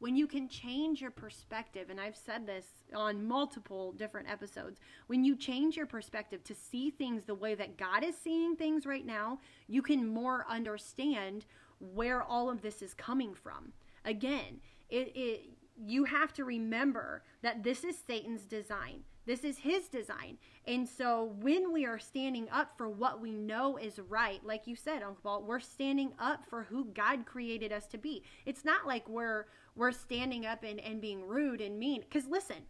[0.00, 5.24] when you can change your perspective, and I've said this on multiple different episodes, when
[5.24, 9.06] you change your perspective to see things the way that God is seeing things right
[9.06, 9.38] now,
[9.68, 11.44] you can more understand
[11.78, 13.72] where all of this is coming from.
[14.04, 15.50] Again, it, it
[15.82, 19.04] you have to remember that this is Satan's design.
[19.26, 20.38] This is his design.
[20.66, 24.76] And so when we are standing up for what we know is right, like you
[24.76, 28.24] said, Uncle Paul, we're standing up for who God created us to be.
[28.46, 29.46] It's not like we're
[29.76, 32.00] we're standing up and, and being rude and mean.
[32.00, 32.64] Because listen,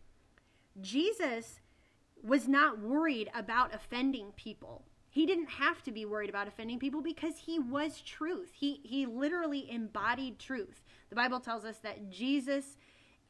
[0.81, 1.61] Jesus
[2.23, 4.85] was not worried about offending people.
[5.09, 8.53] He didn't have to be worried about offending people because he was truth.
[8.55, 10.83] He he literally embodied truth.
[11.09, 12.77] The Bible tells us that Jesus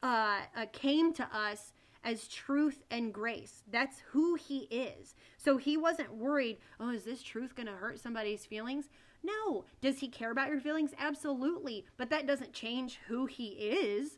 [0.03, 1.73] uh, uh, came to us
[2.03, 3.63] as truth and grace.
[3.69, 5.15] That's who he is.
[5.37, 8.89] So he wasn't worried, oh, is this truth going to hurt somebody's feelings?
[9.23, 9.65] No.
[9.81, 10.91] Does he care about your feelings?
[10.97, 11.85] Absolutely.
[11.97, 14.17] But that doesn't change who he is.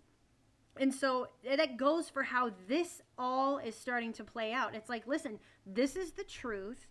[0.78, 4.76] And so eh, that goes for how this all is starting to play out.
[4.76, 6.88] It's like, listen, this is the truth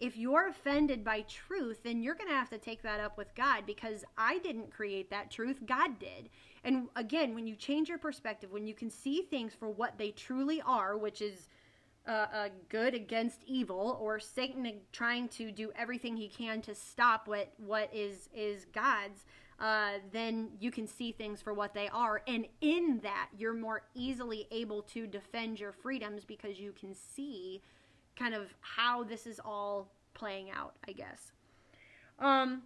[0.00, 3.34] if you're offended by truth, then you're going to have to take that up with
[3.34, 6.30] God because I didn't create that truth, God did.
[6.64, 10.10] And again, when you change your perspective, when you can see things for what they
[10.10, 11.48] truly are, which is
[12.06, 17.28] uh, uh, good against evil, or Satan trying to do everything he can to stop
[17.28, 19.24] what what is is God's,
[19.58, 23.82] uh, then you can see things for what they are, and in that you're more
[23.94, 27.62] easily able to defend your freedoms because you can see
[28.16, 31.32] kind of how this is all playing out, I guess.
[32.18, 32.62] Um,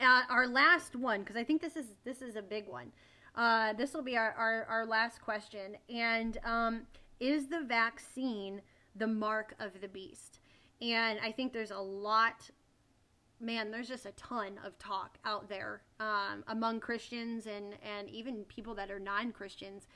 [0.00, 2.92] uh, our last one, because I think this is this is a big one.
[3.34, 5.76] Uh, this will be our, our, our, last question.
[5.88, 6.80] And um,
[7.20, 8.62] is the vaccine
[8.96, 10.40] the mark of the beast?
[10.82, 12.50] And I think there's a lot,
[13.40, 18.42] man, there's just a ton of talk out there um, among Christians and, and even
[18.44, 19.86] people that are non Christians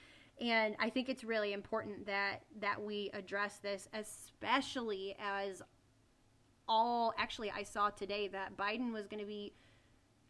[0.40, 5.62] and I think it's really important that that we address this, especially as
[6.66, 7.14] all.
[7.18, 9.52] Actually, I saw today that Biden was going to be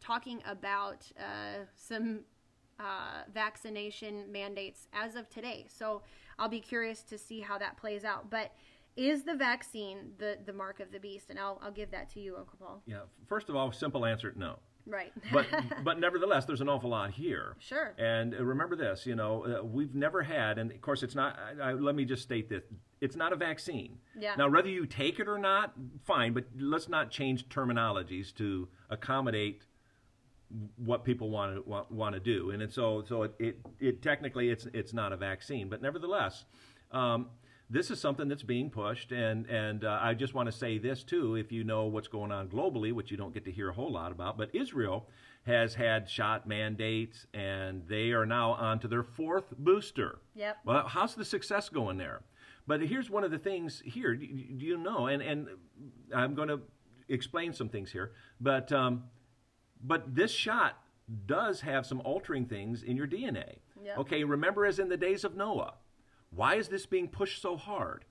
[0.03, 2.21] talking about uh, some
[2.81, 5.67] uh, vaccination mandates as of today.
[5.69, 6.03] So
[6.39, 8.29] I'll be curious to see how that plays out.
[8.31, 8.53] But
[8.97, 11.31] is the vaccine the the mark of the beast?
[11.31, 12.83] And I'll I'll give that to you, Uncle Paul.
[12.87, 13.03] Yeah.
[13.29, 14.59] First of all, simple answer: no.
[14.85, 15.13] Right.
[15.33, 15.47] but
[15.85, 17.57] but nevertheless, there's an awful lot here.
[17.61, 17.95] Sure.
[17.99, 21.39] And uh, remember this, you know, uh, we've never had, and of course, it's not.
[21.39, 22.65] I, I, let me just state this:
[23.01, 23.99] it's not a vaccine.
[24.19, 24.35] Yeah.
[24.37, 25.73] Now, whether you take it or not,
[26.05, 26.33] fine.
[26.33, 29.63] But let's not change terminologies to accommodate
[30.77, 32.51] what people want to want, want to do.
[32.51, 36.45] And, and so so it, it, it technically it's it's not a vaccine, but nevertheless.
[36.91, 37.29] Um,
[37.71, 41.03] this is something that's being pushed, and and uh, I just want to say this
[41.03, 41.37] too.
[41.37, 43.91] If you know what's going on globally, which you don't get to hear a whole
[43.91, 45.09] lot about, but Israel
[45.47, 50.19] has had shot mandates, and they are now on to their fourth booster.
[50.35, 50.59] Yep.
[50.65, 52.23] Well, how's the success going there?
[52.67, 54.15] But here's one of the things here.
[54.15, 55.07] Do you know?
[55.07, 55.49] And and
[56.15, 56.61] I'm going to
[57.09, 59.05] explain some things here, but um,
[59.83, 60.79] but this shot
[61.27, 63.57] does have some altering things in your DNA.
[63.85, 63.99] Yep.
[63.99, 65.75] Okay, remember as in the days of Noah
[66.35, 68.05] why is this being pushed so hard?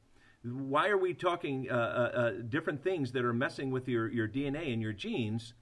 [0.44, 4.28] Why are we talking uh, uh, uh different things that are messing with your, your
[4.28, 5.54] DNA and your genes?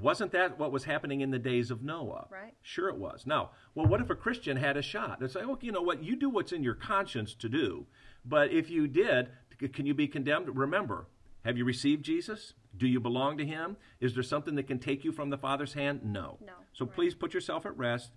[0.00, 2.28] Wasn't that what was happening in the days of Noah?
[2.30, 2.54] Right.
[2.62, 3.26] Sure, it was.
[3.26, 5.18] Now, well, what if a Christian had a shot?
[5.18, 6.04] They say, well, you know what?
[6.04, 7.86] You do what's in your conscience to do.
[8.24, 9.30] But if you did,
[9.72, 10.56] can you be condemned?
[10.56, 11.06] Remember,
[11.44, 12.54] have you received Jesus?
[12.76, 13.76] Do you belong to Him?
[14.00, 16.00] Is there something that can take you from the Father's hand?
[16.04, 16.38] No.
[16.44, 16.52] No.
[16.72, 16.94] So right.
[16.94, 18.12] please put yourself at rest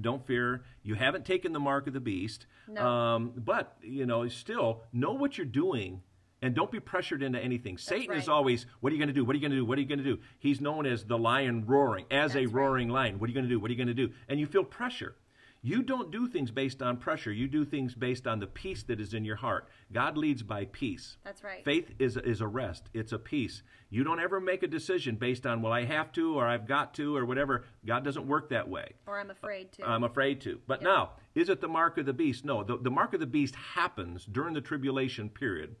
[0.00, 0.64] don't fear.
[0.82, 2.46] You haven't taken the mark of the beast.
[2.68, 2.86] No.
[2.86, 6.02] Um, but, you know, still know what you're doing
[6.40, 7.74] and don't be pressured into anything.
[7.74, 8.18] That's Satan right.
[8.18, 9.24] is always, what are you going to do?
[9.24, 9.64] What are you going to do?
[9.64, 10.18] What are you going to do?
[10.38, 13.06] He's known as the lion roaring, as That's a roaring right.
[13.06, 13.18] lion.
[13.18, 13.58] What are you going to do?
[13.58, 14.12] What are you going to do?
[14.28, 15.16] And you feel pressure.
[15.60, 17.32] You don't do things based on pressure.
[17.32, 19.68] You do things based on the peace that is in your heart.
[19.92, 21.16] God leads by peace.
[21.24, 21.64] That's right.
[21.64, 23.62] Faith is, is a rest, it's a peace.
[23.90, 26.94] You don't ever make a decision based on, well, I have to or I've got
[26.94, 27.64] to or whatever.
[27.84, 28.92] God doesn't work that way.
[29.06, 29.84] Or I'm afraid to.
[29.84, 30.60] I'm afraid to.
[30.66, 30.90] But yep.
[30.90, 32.44] now, is it the mark of the beast?
[32.44, 32.62] No.
[32.62, 35.76] The, the mark of the beast happens during the tribulation period.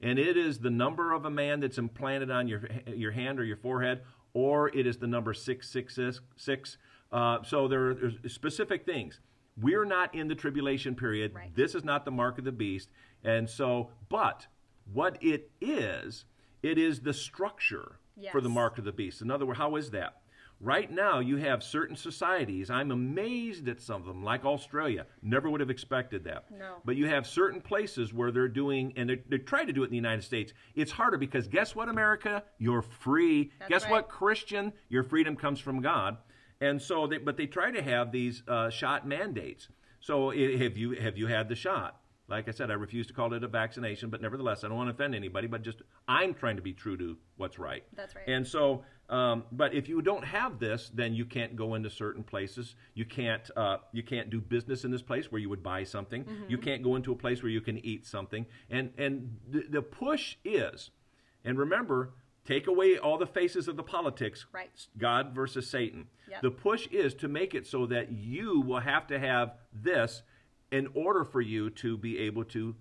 [0.00, 3.44] And it is the number of a man that's implanted on your, your hand or
[3.44, 4.00] your forehead,
[4.32, 6.78] or it is the number 666.
[7.12, 9.20] Uh, so there are specific things.
[9.60, 11.34] We're not in the tribulation period.
[11.34, 11.54] Right.
[11.54, 12.88] This is not the mark of the beast.
[13.24, 14.46] And so, but
[14.92, 16.24] what it is,
[16.62, 18.32] it is the structure yes.
[18.32, 19.22] for the mark of the beast.
[19.22, 20.16] In other words, how is that?
[20.62, 22.68] Right now, you have certain societies.
[22.68, 25.06] I'm amazed at some of them, like Australia.
[25.22, 26.50] Never would have expected that.
[26.50, 26.74] No.
[26.84, 29.86] But you have certain places where they're doing, and they're, they're trying to do it
[29.86, 30.52] in the United States.
[30.74, 32.42] It's harder because guess what, America?
[32.58, 33.52] You're free.
[33.58, 33.92] That's guess right.
[33.92, 34.74] what, Christian?
[34.90, 36.18] Your freedom comes from God.
[36.60, 39.68] And so, they, but they try to have these uh, shot mandates.
[40.00, 42.00] So, have you have you had the shot?
[42.28, 44.88] Like I said, I refuse to call it a vaccination, but nevertheless, I don't want
[44.88, 45.48] to offend anybody.
[45.48, 47.82] But just I'm trying to be true to what's right.
[47.96, 48.24] That's right.
[48.28, 52.22] And so, um, but if you don't have this, then you can't go into certain
[52.22, 52.76] places.
[52.94, 56.24] You can't uh, you can't do business in this place where you would buy something.
[56.48, 58.46] You can't go into a place where you can eat something.
[58.70, 60.90] And and the, the push is,
[61.44, 62.12] and remember,
[62.44, 64.46] take away all the faces of the politics.
[64.52, 64.70] Right.
[64.98, 66.06] God versus Satan.
[66.30, 66.42] Yep.
[66.42, 70.22] The push is to make it so that you will have to have this
[70.70, 72.74] in order for you to be able to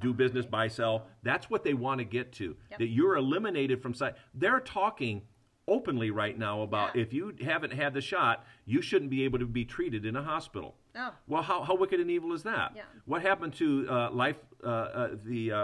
[0.00, 1.06] do business, buy, sell.
[1.22, 2.56] That's what they want to get to.
[2.70, 2.78] Yep.
[2.78, 4.14] That you're eliminated from sight.
[4.34, 5.22] They're talking
[5.66, 7.02] openly right now about Yeah.
[7.02, 10.22] if you haven't had the shot, you shouldn't be able to be treated in a
[10.22, 10.76] hospital.
[10.96, 11.12] Oh.
[11.26, 12.72] Well, how, how wicked and evil is that?
[12.74, 12.82] Yeah.
[13.04, 15.56] What happened to uh, life, uh, uh, the uh,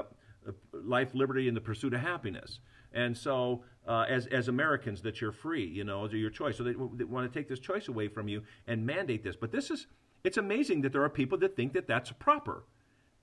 [0.47, 2.61] uh, life, liberty, and the pursuit of happiness?
[2.95, 6.57] And so, uh, as as Americans, that you're free, you know, your choice.
[6.57, 9.37] So they, they want to take this choice away from you and mandate this.
[9.37, 9.89] But this is,
[10.23, 12.65] it's amazing that there are people that think that that's proper,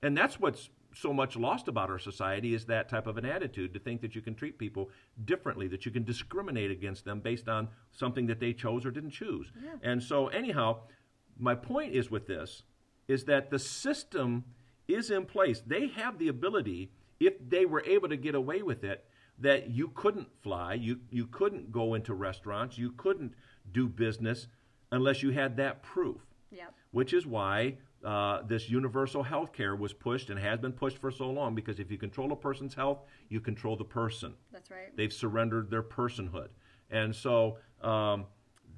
[0.03, 3.73] and that's what's so much lost about our society is that type of an attitude
[3.73, 4.89] to think that you can treat people
[5.23, 9.11] differently, that you can discriminate against them based on something that they chose or didn't
[9.11, 9.51] choose.
[9.81, 10.79] And so, anyhow,
[11.39, 12.63] my point is with this
[13.07, 14.43] is that the system
[14.87, 15.61] is in place.
[15.65, 19.05] They have the ability, if they were able to get away with it,
[19.41, 23.33] that you couldn't fly, you, you couldn't go into restaurants, you couldn't
[23.71, 24.47] do business
[24.91, 26.17] unless you had that proof
[26.51, 26.73] Yep.
[26.91, 31.11] which is why uh, this universal health care was pushed and has been pushed for
[31.11, 34.33] so long because if you control a person's health, you control the person.
[34.51, 34.95] That's right.
[34.97, 36.49] They've surrendered their personhood.
[36.89, 38.25] And so um,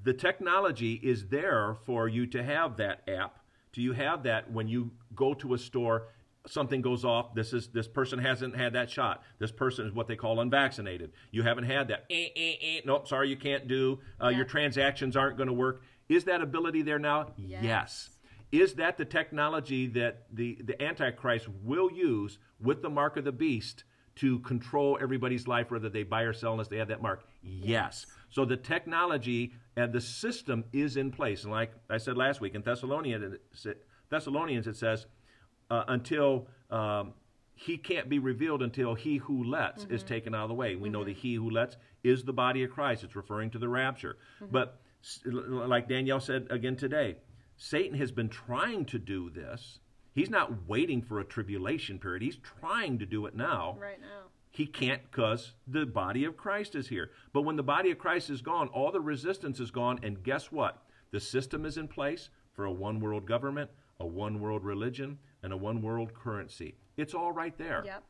[0.04, 3.40] the technology is there for you to have that app.
[3.72, 6.10] Do you have that when you go to a store?
[6.46, 7.34] Something goes off.
[7.34, 9.24] This is this person hasn't had that shot.
[9.40, 11.14] This person is what they call unvaccinated.
[11.32, 12.06] You haven't had that.
[12.10, 12.82] Eh, eh, eh.
[12.86, 14.00] Nope, sorry, you can't do.
[14.22, 14.38] Uh, Yeah.
[14.38, 15.84] Your transactions aren't going to work.
[16.10, 17.32] Is that ability there now?
[17.38, 18.10] Yes.
[18.52, 23.32] Is that the technology that the, the Antichrist will use with the mark of the
[23.32, 23.84] beast
[24.18, 27.24] to control everybody's life, whether they buy or sell unless they have that mark?
[27.42, 28.06] Yes.
[28.30, 31.44] So the technology and the system is in place.
[31.44, 33.38] And like I said last week in Thessalonians,
[34.10, 35.08] Thessalonians it says,
[35.74, 37.14] uh, until um,
[37.56, 40.76] he can't be revealed until he who lets is taken out of the way.
[40.76, 43.04] We know that he who lets is the body of Christ.
[43.04, 44.18] It's referring to the rapture.
[44.52, 44.80] But
[45.24, 47.18] like Danielle said again today,
[47.58, 49.80] Satan has been trying to do this.
[50.14, 52.22] He's not waiting for a tribulation period.
[52.22, 53.78] He's trying to do it now.
[53.82, 54.30] Right now.
[54.52, 57.10] He can't because the body of Christ is here.
[57.34, 60.00] But when the body of Christ is gone, all the resistance is gone.
[60.04, 60.84] And guess what?
[61.10, 65.54] The system is in place for a one world government, a one world religion, and
[65.54, 66.76] a one world currency.
[66.98, 67.84] It's all right there.
[67.86, 68.04] Yep.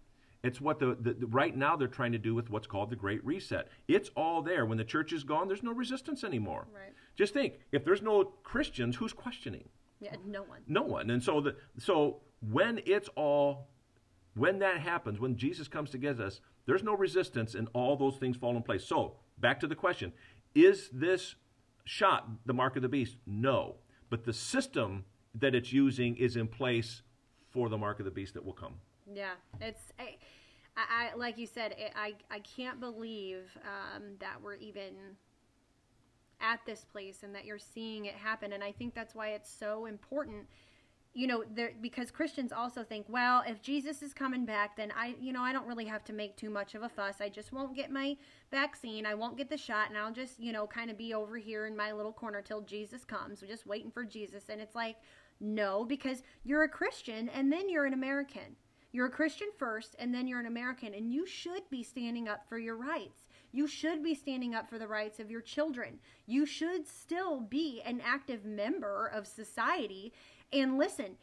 [0.43, 2.95] It's what the, the, the- right now they're trying to do with what's called the
[2.95, 3.69] Great Reset.
[3.88, 4.65] It's all there.
[4.65, 6.67] When the church is gone, there's no resistance anymore.
[6.73, 6.93] Right.
[7.15, 9.69] Just think, if there's no Christians, who's questioning?
[9.99, 10.15] Yeah.
[10.25, 10.59] No one.
[10.67, 11.09] No one.
[11.09, 13.69] And so the so when it's all
[14.36, 18.17] when that happens, when Jesus comes to get us, there's no resistance and all those
[18.17, 18.84] things fall in place.
[18.84, 20.11] So back to the question.
[20.53, 21.36] Is this
[21.86, 23.15] shot the mark of the beast?
[23.25, 23.75] No.
[24.09, 25.05] But the system
[25.36, 27.01] that it's using is in place
[27.54, 28.74] for the mark of the beast that will come.
[29.14, 30.18] Yeah, it's I,
[30.76, 34.93] I like you said, it, I I can't believe um, that we're even
[36.41, 38.54] at this place and that you're seeing it happen.
[38.54, 40.45] And I think that's why it's so important.
[41.16, 45.14] You know, there because Christians also think, well, if Jesus is coming back, then I,
[45.22, 47.22] you know, I don't really have to make too much of a fuss.
[47.22, 48.18] I just won't get my
[48.49, 49.06] vaccine.
[49.06, 51.68] I won't get the shot, and I'll just, you know, kind of be over here
[51.68, 53.43] in my little corner till Jesus comes.
[53.43, 54.45] We're just waiting for Jesus.
[54.49, 54.95] And it's like,
[55.39, 58.55] no, because you're a Christian and then you're an American.
[58.93, 62.47] You're a Christian first, and then you're an American, and you should be standing up
[62.47, 63.25] for your rights.
[63.51, 65.99] You should be standing up for the rights of your children.
[66.27, 70.13] You should still be an active member of society.
[70.51, 71.17] And listen,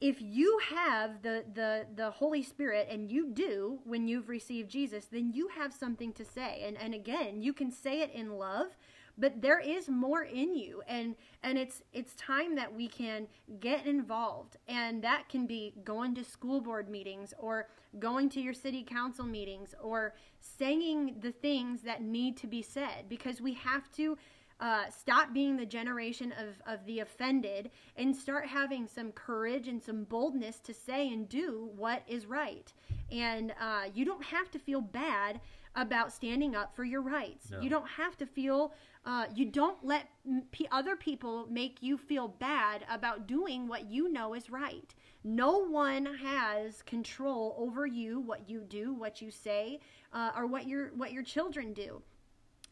[0.00, 5.06] if you have the, the, the Holy Spirit, and you do when you've received Jesus,
[5.12, 6.62] then you have something to say.
[6.64, 8.78] And, and again, you can say it in love,
[9.18, 13.26] but there is more in you and and it's it's time that we can
[13.60, 18.54] get involved and that can be going to school board meetings or going to your
[18.54, 23.90] city council meetings or saying the things that need to be said because we have
[23.92, 24.16] to
[24.60, 29.80] uh, stop being the generation of, of the offended and start having some courage and
[29.80, 32.72] some boldness to say and do what is right.
[33.12, 35.40] And uh, you don't have to feel bad
[35.78, 37.50] about standing up for your rights.
[37.50, 37.60] No.
[37.60, 38.74] You don't have to feel,
[39.06, 40.10] uh, you don't let
[40.50, 44.94] p- other people make you feel bad about doing what you know is right.
[45.24, 49.80] No one has control over you, what you do, what you say,
[50.12, 52.02] uh, or what your what your children do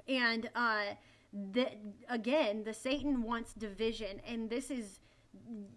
[0.09, 0.95] and uh,
[1.53, 1.69] the
[2.09, 5.01] again, the Satan wants division, and this is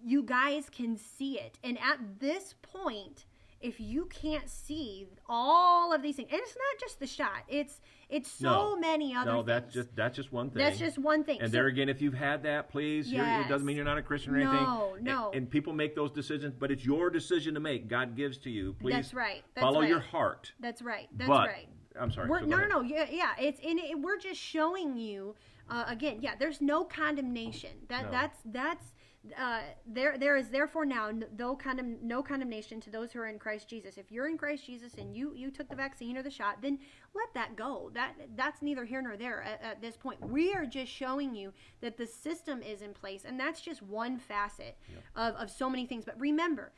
[0.03, 1.59] you guys can see it.
[1.63, 3.25] And at this point,
[3.62, 7.82] if you can't see all of these things, and it's not just the shot, it's
[8.10, 8.76] it's so No.
[8.78, 9.47] many other no, things.
[9.47, 10.64] that's just that's just one thing.
[10.64, 11.39] That's just one thing.
[11.41, 13.97] And So- there again, if you've had that, please, you're, it doesn't mean you're not
[13.97, 14.64] a Christian or anything.
[14.64, 15.32] No, And- no.
[15.32, 17.88] And, people make those decisions, but it's your decision to make.
[17.88, 18.74] God gives to you.
[18.80, 19.43] Please That's right.
[19.53, 20.53] That's follow your heart.
[20.60, 21.07] That's right.
[21.14, 21.70] That's but right.
[21.99, 22.30] I'm sorry.
[22.30, 22.82] We're, so no, no, no.
[22.82, 23.34] Yeah, yeah.
[23.39, 23.99] It's in it.
[23.99, 25.36] We're just showing you
[25.70, 26.20] uh, again.
[26.22, 27.72] Yeah, there's no condemnation.
[27.89, 28.12] That No.
[28.12, 28.93] that's that's
[29.38, 30.17] uh, there.
[30.17, 33.97] There is therefore now no condemn no condemnation to those who are in Christ Jesus.
[33.97, 36.80] If you're in Christ Jesus and you you took the vaccine or the shot, then
[37.13, 37.91] let that go.
[37.93, 40.22] That that's neither here nor there at, at this point.
[40.22, 41.51] We are just showing you
[41.82, 44.78] that the system is in place, and that's just one facet
[45.15, 46.05] of of so many things.
[46.05, 46.72] But remember.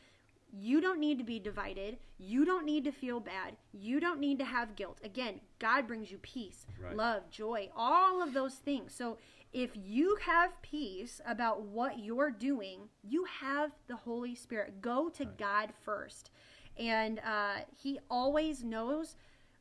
[0.53, 1.97] You don't need to be divided.
[2.17, 3.55] You don't need to feel bad.
[3.71, 4.99] You don't need to have guilt.
[5.01, 6.93] Again, God brings you peace, Right.
[6.93, 8.93] love, joy, all of those things.
[8.93, 9.17] So
[9.53, 14.81] if you have peace about what you're doing, you have the Holy Spirit.
[14.81, 16.31] Go to God first.
[16.77, 19.15] And uh, He always knows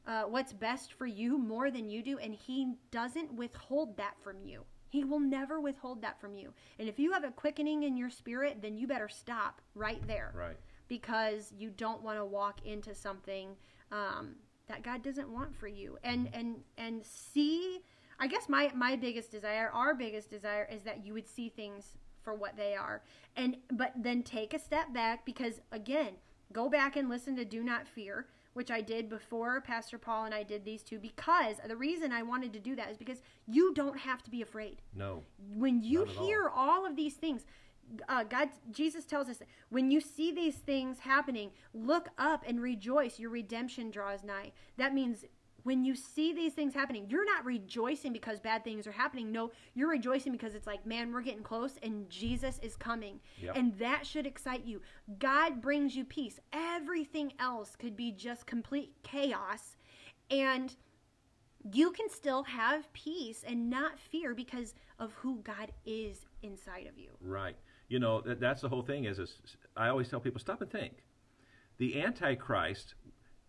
[0.07, 4.41] uh, what's best for you more than you do, and He doesn't withhold that from
[4.43, 4.64] you.
[4.88, 6.53] He will never withhold that from you.
[6.78, 10.32] And if you have a quickening in your spirit, then you better stop right there
[10.34, 10.57] Right.
[10.88, 13.51] because you don't want to walk into something
[13.93, 14.34] um,
[14.66, 15.97] that God doesn't want for you.
[16.03, 17.80] And and and see,
[18.21, 21.95] I guess my my biggest desire, our biggest desire, is that you would see things
[22.23, 23.03] for what they are,
[23.37, 26.12] and but then take a step back because again,
[26.53, 28.27] go back and listen to Do Not Fear.
[28.53, 32.25] Which I did before Pastor Paul and I did these two because the reason I
[32.25, 35.23] wanted to do that is because you don't have to be afraid No.
[35.55, 36.27] when you at all.
[36.27, 36.85] hear all.
[36.85, 37.47] of these things
[38.09, 43.18] uh, god jesus tells us when you see these things happening look up and rejoice
[43.21, 45.25] your redemption draws nigh that means
[45.63, 49.51] when you see these things happening you're not rejoicing because bad things are happening no
[49.75, 53.57] you're rejoicing because it's like man we're getting close and jesus is coming Yep.
[53.57, 54.81] and that should excite you
[55.19, 59.77] god brings you peace everything else could be just complete chaos
[60.31, 60.75] and
[61.73, 66.99] you can still have peace and not fear because of who God is inside of
[66.99, 67.11] you.
[67.21, 67.57] Right.
[67.89, 69.37] You know, that, that's the whole thing is, is
[69.77, 71.05] I always tell people, stop and think.
[71.79, 72.95] The Antichrist,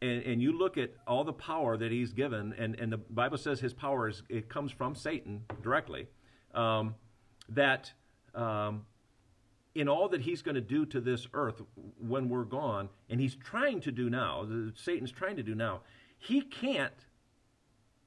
[0.02, 3.38] and, and you look at all the power that he's given, and, and the Bible
[3.38, 6.08] says his power is, it comes from Satan directly,
[6.56, 6.95] um,
[7.49, 7.91] that
[8.34, 8.86] um,
[9.76, 11.62] in all that he's going to do to this earth
[11.99, 15.82] when we're gone, and he's trying to do now, Satan's trying to do now,
[16.18, 17.06] he can't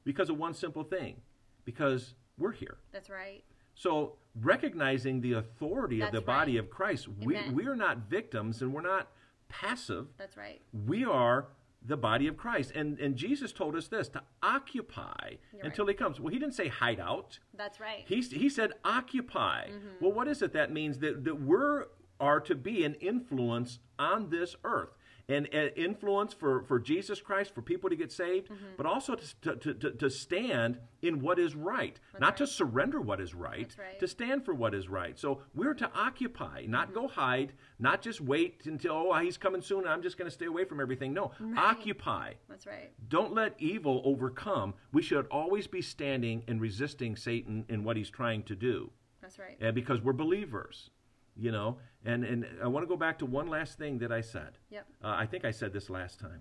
[0.05, 1.17] because of one simple thing,
[1.65, 2.77] because we're here.
[2.93, 3.43] That's right.
[3.75, 8.63] So recognizing the authority of That's the body of Christ, we, we are not victims
[8.63, 9.11] and we're not
[9.49, 10.09] passive.
[10.19, 10.61] That's right.
[10.87, 11.47] We are
[11.85, 12.73] the body of Christ.
[12.75, 16.19] And, and Jesus told us this to occupy You're until he comes.
[16.19, 17.39] Well, he didn't say hide out.
[17.57, 18.05] That's right.
[18.07, 19.69] He, he said occupy.
[19.69, 19.89] Mm-hmm.
[20.01, 20.53] Well, what is it?
[20.53, 21.87] That means that, that we're
[22.21, 24.91] are to be an influence on this earth.
[25.27, 28.65] And an influence for, for Jesus Christ, for people to get saved, Mm-hmm.
[28.77, 31.99] but also to, to, to, to stand in what is right.
[32.21, 33.99] Not to surrender what is right, That's right.
[34.01, 35.19] to stand for what is right.
[35.19, 36.95] So we're to occupy, not Mm-hmm.
[36.95, 40.45] go hide, not just wait until, oh, he's coming soon, I'm just going to stay
[40.47, 41.15] away from everything.
[41.15, 41.59] No, Right.
[41.59, 42.33] occupy.
[42.49, 42.93] That's right.
[43.09, 44.75] Don't let evil overcome.
[44.93, 48.91] We should always be standing and resisting Satan in what he's trying to do.
[49.23, 49.57] That's right.
[49.59, 50.91] And because we're believers,
[51.35, 51.79] you know.
[52.05, 54.59] And and I want to go back to one last thing that I said.
[54.71, 54.87] Yep.
[55.03, 56.41] Uh, I think I said this last time.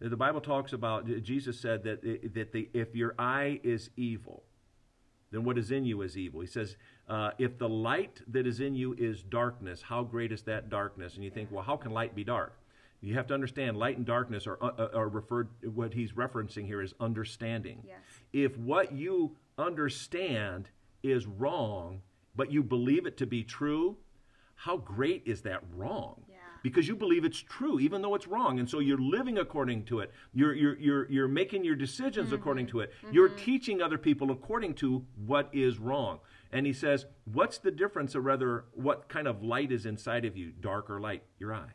[0.00, 2.02] The Bible talks about Jesus said that
[2.34, 4.44] that the, if your eye is evil,
[5.30, 6.40] then what is in you is evil.
[6.40, 6.76] He says,
[7.08, 11.14] uh, if the light that is in you is darkness, how great is that darkness?
[11.16, 12.54] And you think, well, how can light be dark?
[13.00, 16.82] You have to understand light and darkness are, uh, are referred, what he's referencing here
[16.82, 17.82] is understanding.
[17.86, 17.98] Yes.
[18.32, 20.68] If what you understand
[21.02, 22.02] is wrong,
[22.36, 23.96] but you believe it to be true,
[24.64, 26.22] how great is that wrong?
[26.28, 26.36] Yeah.
[26.62, 30.00] Because you believe it's true, even though it's wrong, and so you're living according to
[30.00, 30.10] it.
[30.34, 32.34] You're you're you're, you're making your decisions mm-hmm.
[32.34, 32.92] according to it.
[32.92, 33.14] Mm-hmm.
[33.14, 36.20] You're teaching other people according to what is wrong.
[36.52, 40.36] And he says, what's the difference, or rather, what kind of light is inside of
[40.36, 41.22] you, dark or light?
[41.38, 41.72] Your eye.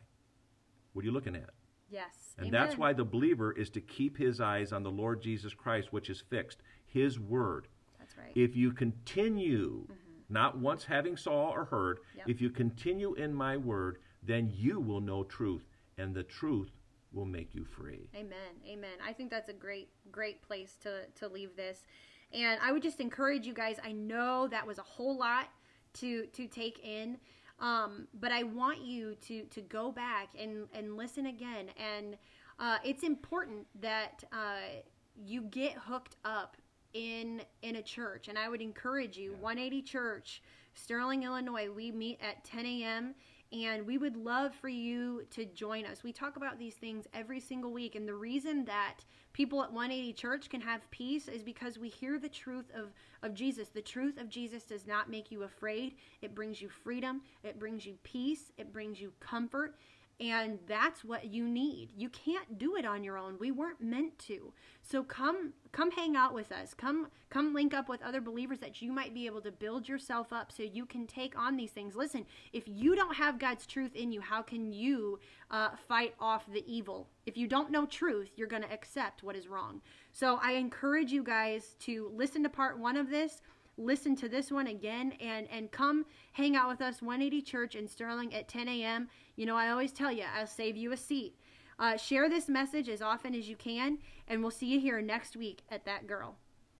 [0.92, 1.50] What are you looking at?
[1.90, 2.34] Yes.
[2.38, 2.60] And Amen.
[2.60, 6.08] that's why the believer is to keep his eyes on the Lord Jesus Christ, which
[6.08, 7.66] is fixed, his word.
[7.98, 8.32] That's right.
[8.34, 10.05] If you continue, mm-hmm.
[10.28, 12.00] Not once having saw or heard.
[12.16, 12.28] Yep.
[12.28, 15.66] if you continue in my word, then you will know truth,
[15.98, 16.70] and the truth
[17.12, 18.08] will make you free.
[18.14, 18.60] Amen.
[18.68, 18.98] Amen.
[19.04, 21.84] I think that's a great, great place to, to leave this.
[22.32, 23.76] And I would just encourage you guys.
[23.82, 25.48] I know that was a whole lot
[25.94, 27.18] to to take in.
[27.58, 31.68] Um, but I want you to to go back and, and listen again.
[31.78, 32.16] And
[32.58, 34.82] uh, it's important that uh,
[35.24, 36.56] you get hooked up
[36.94, 40.42] in in a church, and I would encourage you, 180 Church,
[40.74, 41.68] Sterling, Illinois.
[41.70, 43.14] We meet at 10 a.m.
[43.52, 46.02] and we would love for you to join us.
[46.02, 50.12] We talk about these things every single week, and the reason that people at 180
[50.14, 53.68] Church can have peace is because we hear the truth of of Jesus.
[53.68, 55.96] The truth of Jesus does not make you afraid.
[56.22, 57.22] It brings you freedom.
[57.42, 58.52] It brings you peace.
[58.56, 59.76] It brings you comfort
[60.18, 61.90] and that's what you need.
[61.94, 63.36] You can't do it on your own.
[63.38, 64.52] We weren't meant to.
[64.82, 66.72] So come come hang out with us.
[66.72, 70.32] Come come link up with other believers that you might be able to build yourself
[70.32, 71.94] up so you can take on these things.
[71.94, 75.18] Listen if you don't have god's truth in you how can you
[75.50, 77.08] uh, fight off the evil?
[77.26, 79.82] If you don't know truth you're going to accept what is wrong.
[80.12, 83.42] So i encourage you guys to listen to part one of this
[83.78, 87.86] listen to this one again and and come hang out with us 180 church in
[87.86, 91.36] sterling at 10 a.m you know i always tell you i'll save you a seat.
[91.78, 93.98] Uh, share this message as often as you can
[94.28, 96.36] and we'll see you here next week at that girl